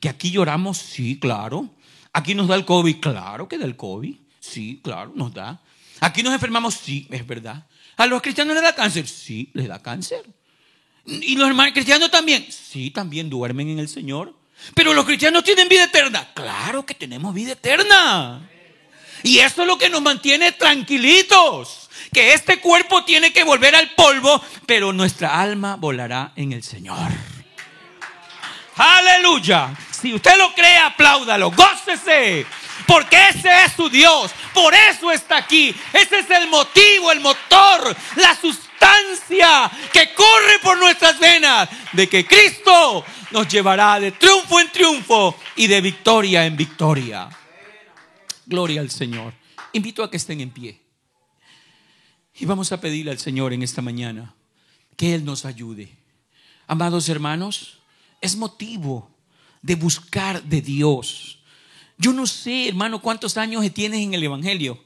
Que 0.00 0.08
aquí 0.08 0.30
lloramos, 0.30 0.78
sí, 0.78 1.18
claro. 1.18 1.70
Aquí 2.12 2.34
nos 2.34 2.48
da 2.48 2.54
el 2.56 2.64
COVID, 2.64 3.00
claro 3.00 3.48
que 3.48 3.58
da 3.58 3.64
el 3.64 3.76
COVID. 3.76 4.16
Sí, 4.40 4.80
claro, 4.82 5.12
nos 5.14 5.32
da. 5.32 5.62
Aquí 6.00 6.22
nos 6.22 6.32
enfermamos, 6.32 6.74
sí, 6.74 7.06
es 7.10 7.26
verdad. 7.26 7.66
A 7.96 8.06
los 8.06 8.22
cristianos 8.22 8.54
les 8.54 8.62
da 8.62 8.74
cáncer, 8.74 9.06
sí, 9.06 9.50
les 9.54 9.68
da 9.68 9.80
cáncer. 9.80 10.24
¿Y 11.04 11.36
los 11.36 11.48
hermanos 11.48 11.74
cristianos 11.74 12.10
también? 12.10 12.46
Sí, 12.50 12.90
también 12.90 13.28
duermen 13.28 13.68
en 13.68 13.78
el 13.78 13.88
Señor. 13.88 14.41
Pero 14.74 14.94
los 14.94 15.04
cristianos 15.04 15.44
tienen 15.44 15.68
vida 15.68 15.84
eterna. 15.84 16.28
Claro 16.34 16.84
que 16.86 16.94
tenemos 16.94 17.34
vida 17.34 17.52
eterna. 17.52 18.48
Y 19.22 19.38
eso 19.38 19.62
es 19.62 19.68
lo 19.68 19.78
que 19.78 19.90
nos 19.90 20.02
mantiene 20.02 20.52
tranquilitos. 20.52 21.90
Que 22.12 22.32
este 22.34 22.60
cuerpo 22.60 23.04
tiene 23.04 23.32
que 23.32 23.44
volver 23.44 23.74
al 23.74 23.90
polvo, 23.90 24.42
pero 24.66 24.92
nuestra 24.92 25.40
alma 25.40 25.76
volará 25.76 26.32
en 26.36 26.52
el 26.52 26.62
Señor. 26.62 27.10
Aleluya. 28.76 29.74
Si 29.90 30.12
usted 30.12 30.36
lo 30.36 30.52
cree, 30.54 30.78
apláudalo, 30.78 31.50
gócese. 31.50 32.46
Porque 32.86 33.28
ese 33.28 33.64
es 33.64 33.72
su 33.72 33.88
Dios. 33.88 34.32
Por 34.52 34.74
eso 34.74 35.10
está 35.10 35.38
aquí. 35.38 35.74
Ese 35.92 36.20
es 36.20 36.30
el 36.30 36.48
motivo, 36.48 37.12
el 37.12 37.20
motor, 37.20 37.96
la 38.16 38.34
sustancia 38.34 39.70
que 39.92 40.14
corre 40.14 40.58
por 40.62 40.78
nuestras 40.78 41.18
venas 41.18 41.68
de 41.92 42.08
que 42.08 42.26
Cristo 42.26 43.04
nos 43.30 43.48
llevará 43.48 44.00
de 44.00 44.12
triunfo 44.12 44.60
en 44.60 44.70
triunfo 44.70 45.36
y 45.56 45.66
de 45.66 45.80
victoria 45.80 46.44
en 46.44 46.56
victoria. 46.56 47.28
Gloria 48.46 48.80
al 48.80 48.90
Señor. 48.90 49.34
Invito 49.72 50.02
a 50.02 50.10
que 50.10 50.16
estén 50.16 50.40
en 50.40 50.50
pie. 50.50 50.80
Y 52.34 52.44
vamos 52.44 52.72
a 52.72 52.80
pedirle 52.80 53.10
al 53.10 53.18
Señor 53.18 53.52
en 53.52 53.62
esta 53.62 53.82
mañana 53.82 54.34
que 54.96 55.14
Él 55.14 55.24
nos 55.24 55.44
ayude. 55.44 55.96
Amados 56.66 57.08
hermanos, 57.08 57.78
es 58.20 58.36
motivo 58.36 59.10
de 59.62 59.74
buscar 59.74 60.42
de 60.42 60.60
Dios. 60.60 61.41
Yo 62.02 62.12
no 62.12 62.26
sé, 62.26 62.66
hermano, 62.66 63.00
cuántos 63.00 63.36
años 63.36 63.64
tienes 63.72 64.00
en 64.00 64.12
el 64.12 64.24
Evangelio. 64.24 64.76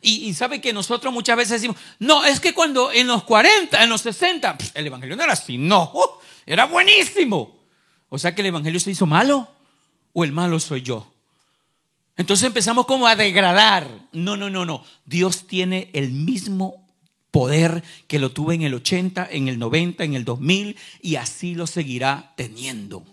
Y, 0.00 0.32
sabe 0.34 0.60
que 0.60 0.72
nosotros 0.72 1.12
muchas 1.12 1.36
veces 1.36 1.60
decimos, 1.60 1.76
no, 1.98 2.24
es 2.24 2.38
que 2.38 2.54
cuando 2.54 2.92
en 2.92 3.08
los 3.08 3.24
40, 3.24 3.82
en 3.82 3.88
los 3.88 4.00
60, 4.02 4.56
el 4.74 4.86
Evangelio 4.86 5.16
no 5.16 5.24
era 5.24 5.32
así, 5.32 5.58
no, 5.58 5.92
era 6.46 6.66
buenísimo. 6.66 7.56
O 8.08 8.16
sea 8.16 8.32
que 8.32 8.42
el 8.42 8.46
Evangelio 8.46 8.78
se 8.78 8.92
hizo 8.92 9.06
malo 9.06 9.48
o 10.12 10.22
el 10.22 10.30
malo 10.30 10.60
soy 10.60 10.82
yo. 10.82 11.12
Entonces 12.16 12.46
empezamos 12.46 12.86
como 12.86 13.08
a 13.08 13.16
degradar. 13.16 13.88
No, 14.12 14.36
no, 14.36 14.48
no, 14.48 14.64
no. 14.64 14.84
Dios 15.04 15.48
tiene 15.48 15.90
el 15.92 16.12
mismo 16.12 16.86
poder 17.32 17.82
que 18.06 18.20
lo 18.20 18.30
tuve 18.30 18.54
en 18.54 18.62
el 18.62 18.74
80, 18.74 19.28
en 19.32 19.48
el 19.48 19.58
90, 19.58 20.04
en 20.04 20.14
el 20.14 20.24
2000 20.24 20.76
y 21.00 21.16
así 21.16 21.56
lo 21.56 21.66
seguirá 21.66 22.34
teniendo. 22.36 23.04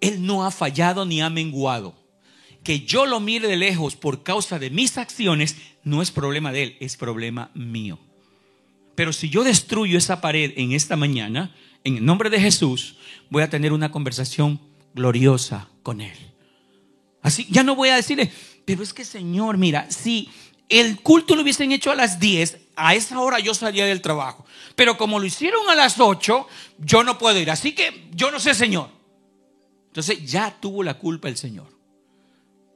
Él 0.00 0.24
no 0.24 0.46
ha 0.46 0.52
fallado 0.52 1.04
ni 1.04 1.20
ha 1.20 1.30
menguado. 1.30 1.97
Que 2.68 2.80
yo 2.80 3.06
lo 3.06 3.18
mire 3.18 3.48
de 3.48 3.56
lejos 3.56 3.96
por 3.96 4.22
causa 4.22 4.58
de 4.58 4.68
mis 4.68 4.98
acciones 4.98 5.56
no 5.84 6.02
es 6.02 6.10
problema 6.10 6.52
de 6.52 6.64
Él, 6.64 6.76
es 6.80 6.98
problema 6.98 7.50
mío. 7.54 7.98
Pero 8.94 9.14
si 9.14 9.30
yo 9.30 9.42
destruyo 9.42 9.96
esa 9.96 10.20
pared 10.20 10.52
en 10.54 10.72
esta 10.72 10.94
mañana, 10.94 11.56
en 11.82 11.96
el 11.96 12.04
nombre 12.04 12.28
de 12.28 12.38
Jesús, 12.38 12.96
voy 13.30 13.42
a 13.42 13.48
tener 13.48 13.72
una 13.72 13.90
conversación 13.90 14.60
gloriosa 14.94 15.70
con 15.82 16.02
Él. 16.02 16.12
Así, 17.22 17.46
ya 17.48 17.62
no 17.62 17.74
voy 17.74 17.88
a 17.88 17.96
decirle, 17.96 18.30
pero 18.66 18.82
es 18.82 18.92
que 18.92 19.06
Señor, 19.06 19.56
mira, 19.56 19.90
si 19.90 20.28
el 20.68 21.00
culto 21.00 21.36
lo 21.36 21.40
hubiesen 21.40 21.72
hecho 21.72 21.90
a 21.90 21.94
las 21.94 22.20
10, 22.20 22.58
a 22.76 22.94
esa 22.94 23.18
hora 23.18 23.38
yo 23.38 23.54
salía 23.54 23.86
del 23.86 24.02
trabajo. 24.02 24.44
Pero 24.76 24.98
como 24.98 25.18
lo 25.18 25.24
hicieron 25.24 25.70
a 25.70 25.74
las 25.74 25.98
8, 25.98 26.46
yo 26.80 27.02
no 27.02 27.16
puedo 27.16 27.40
ir. 27.40 27.50
Así 27.50 27.72
que 27.72 28.10
yo 28.12 28.30
no 28.30 28.38
sé, 28.38 28.52
Señor. 28.52 28.90
Entonces 29.86 30.30
ya 30.30 30.54
tuvo 30.60 30.82
la 30.82 30.98
culpa 30.98 31.28
el 31.28 31.38
Señor. 31.38 31.77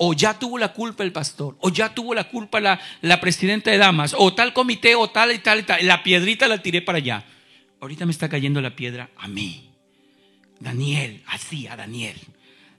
O 0.04 0.14
ya 0.14 0.36
tuvo 0.36 0.58
la 0.58 0.72
culpa 0.72 1.04
el 1.04 1.12
pastor. 1.12 1.56
O 1.60 1.68
ya 1.68 1.94
tuvo 1.94 2.12
la 2.12 2.28
culpa 2.28 2.58
la, 2.58 2.80
la 3.02 3.20
presidenta 3.20 3.70
de 3.70 3.78
damas. 3.78 4.16
O 4.18 4.34
tal 4.34 4.52
comité, 4.52 4.96
o 4.96 5.08
tal 5.08 5.30
y 5.30 5.38
tal 5.38 5.60
y 5.60 5.62
tal. 5.62 5.86
La 5.86 6.02
piedrita 6.02 6.48
la 6.48 6.60
tiré 6.60 6.82
para 6.82 6.98
allá. 6.98 7.24
Ahorita 7.80 8.04
me 8.04 8.10
está 8.10 8.28
cayendo 8.28 8.60
la 8.60 8.74
piedra 8.74 9.10
a 9.16 9.28
mí. 9.28 9.70
Daniel, 10.58 11.22
así 11.28 11.68
a 11.68 11.76
Daniel. 11.76 12.16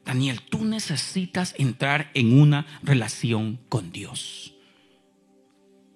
Daniel, 0.03 0.41
tú 0.41 0.65
necesitas 0.65 1.55
entrar 1.57 2.11
en 2.13 2.37
una 2.37 2.65
relación 2.83 3.57
con 3.69 3.93
Dios. 3.93 4.53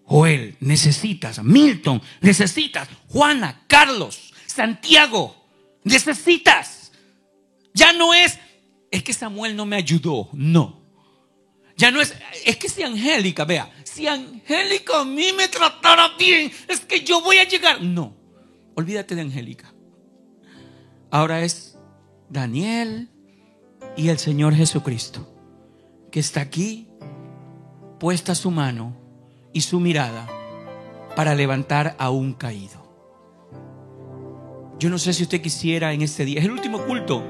Joel, 0.06 0.56
necesitas, 0.62 1.44
Milton, 1.44 2.02
necesitas, 2.22 2.88
Juana, 3.10 3.66
Carlos, 3.68 4.34
Santiago, 4.46 5.36
necesitas. 5.84 6.94
Ya 7.74 7.92
no 7.92 8.14
es, 8.14 8.40
es 8.92 9.04
que 9.04 9.12
Samuel 9.12 9.58
no 9.58 9.66
me 9.66 9.76
ayudó, 9.76 10.30
no. 10.32 10.87
Ya 11.78 11.92
no 11.92 12.02
es, 12.02 12.14
es 12.46 12.58
que 12.58 12.70
si 12.70 12.84
Angélica, 12.84 13.46
vea, 13.46 13.72
si 13.84 14.08
Angélica 14.08 15.00
a 15.00 15.06
mí 15.06 15.28
me 15.38 15.48
tratara 15.48 16.10
bien, 16.18 16.52
es 16.68 16.82
que 16.82 17.02
yo 17.02 17.22
voy 17.22 17.38
a 17.38 17.48
llegar. 17.48 17.82
No, 17.82 18.16
olvídate 18.76 19.16
de 19.16 19.22
Angélica. 19.22 19.74
Ahora 21.12 21.44
es 21.44 21.78
Daniel, 22.30 23.10
y 23.98 24.10
el 24.10 24.20
Señor 24.20 24.54
Jesucristo, 24.54 25.28
que 26.12 26.20
está 26.20 26.42
aquí, 26.42 26.88
puesta 28.00 28.36
su 28.36 28.52
mano 28.52 28.96
y 29.54 29.62
su 29.62 29.80
mirada 29.80 30.28
para 31.16 31.34
levantar 31.34 31.96
a 31.98 32.12
un 32.12 32.34
caído. 32.34 32.86
Yo 34.80 34.92
no 34.92 35.00
sé 35.00 35.14
si 35.14 35.24
usted 35.24 35.42
quisiera 35.42 35.94
en 35.94 36.04
este 36.04 36.26
día, 36.26 36.40
es 36.40 36.46
el 36.46 36.52
último 36.52 36.86
culto, 36.86 37.24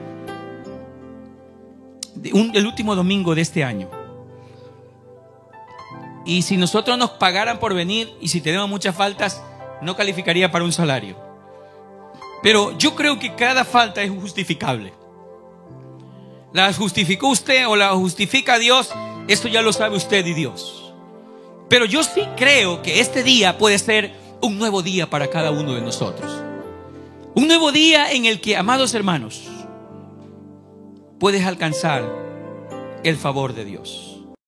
el 2.23 2.65
último 2.65 2.95
domingo 2.95 3.33
de 3.33 3.41
este 3.41 3.63
año. 3.63 3.89
Y 6.27 6.41
si 6.41 6.57
nosotros 6.57 6.97
nos 6.97 7.11
pagaran 7.11 7.57
por 7.57 7.73
venir 7.73 8.13
y 8.19 8.27
si 8.27 8.41
tenemos 8.41 8.69
muchas 8.69 8.93
faltas, 8.93 9.41
no 9.81 9.95
calificaría 9.95 10.51
para 10.51 10.65
un 10.65 10.73
salario. 10.73 11.15
Pero 12.43 12.77
yo 12.77 12.95
creo 12.95 13.17
que 13.17 13.33
cada 13.33 13.63
falta 13.63 14.03
es 14.03 14.11
justificable. 14.11 14.93
¿La 16.51 16.71
justificó 16.73 17.29
usted 17.29 17.65
o 17.65 17.77
la 17.77 17.91
justifica 17.91 18.59
Dios? 18.59 18.91
Esto 19.29 19.47
ya 19.47 19.61
lo 19.61 19.71
sabe 19.71 19.95
usted 19.95 20.25
y 20.25 20.33
Dios. 20.33 20.93
Pero 21.69 21.85
yo 21.85 22.03
sí 22.03 22.27
creo 22.35 22.81
que 22.81 22.99
este 22.99 23.23
día 23.23 23.57
puede 23.57 23.79
ser 23.79 24.13
un 24.41 24.57
nuevo 24.57 24.81
día 24.81 25.09
para 25.09 25.29
cada 25.29 25.51
uno 25.51 25.75
de 25.75 25.81
nosotros. 25.81 26.43
Un 27.35 27.47
nuevo 27.47 27.71
día 27.71 28.11
en 28.11 28.25
el 28.25 28.41
que, 28.41 28.57
amados 28.57 28.93
hermanos, 28.93 29.43
puedes 31.19 31.45
alcanzar 31.45 32.03
el 33.03 33.15
favor 33.15 33.53
de 33.53 33.63
Dios. 33.63 34.06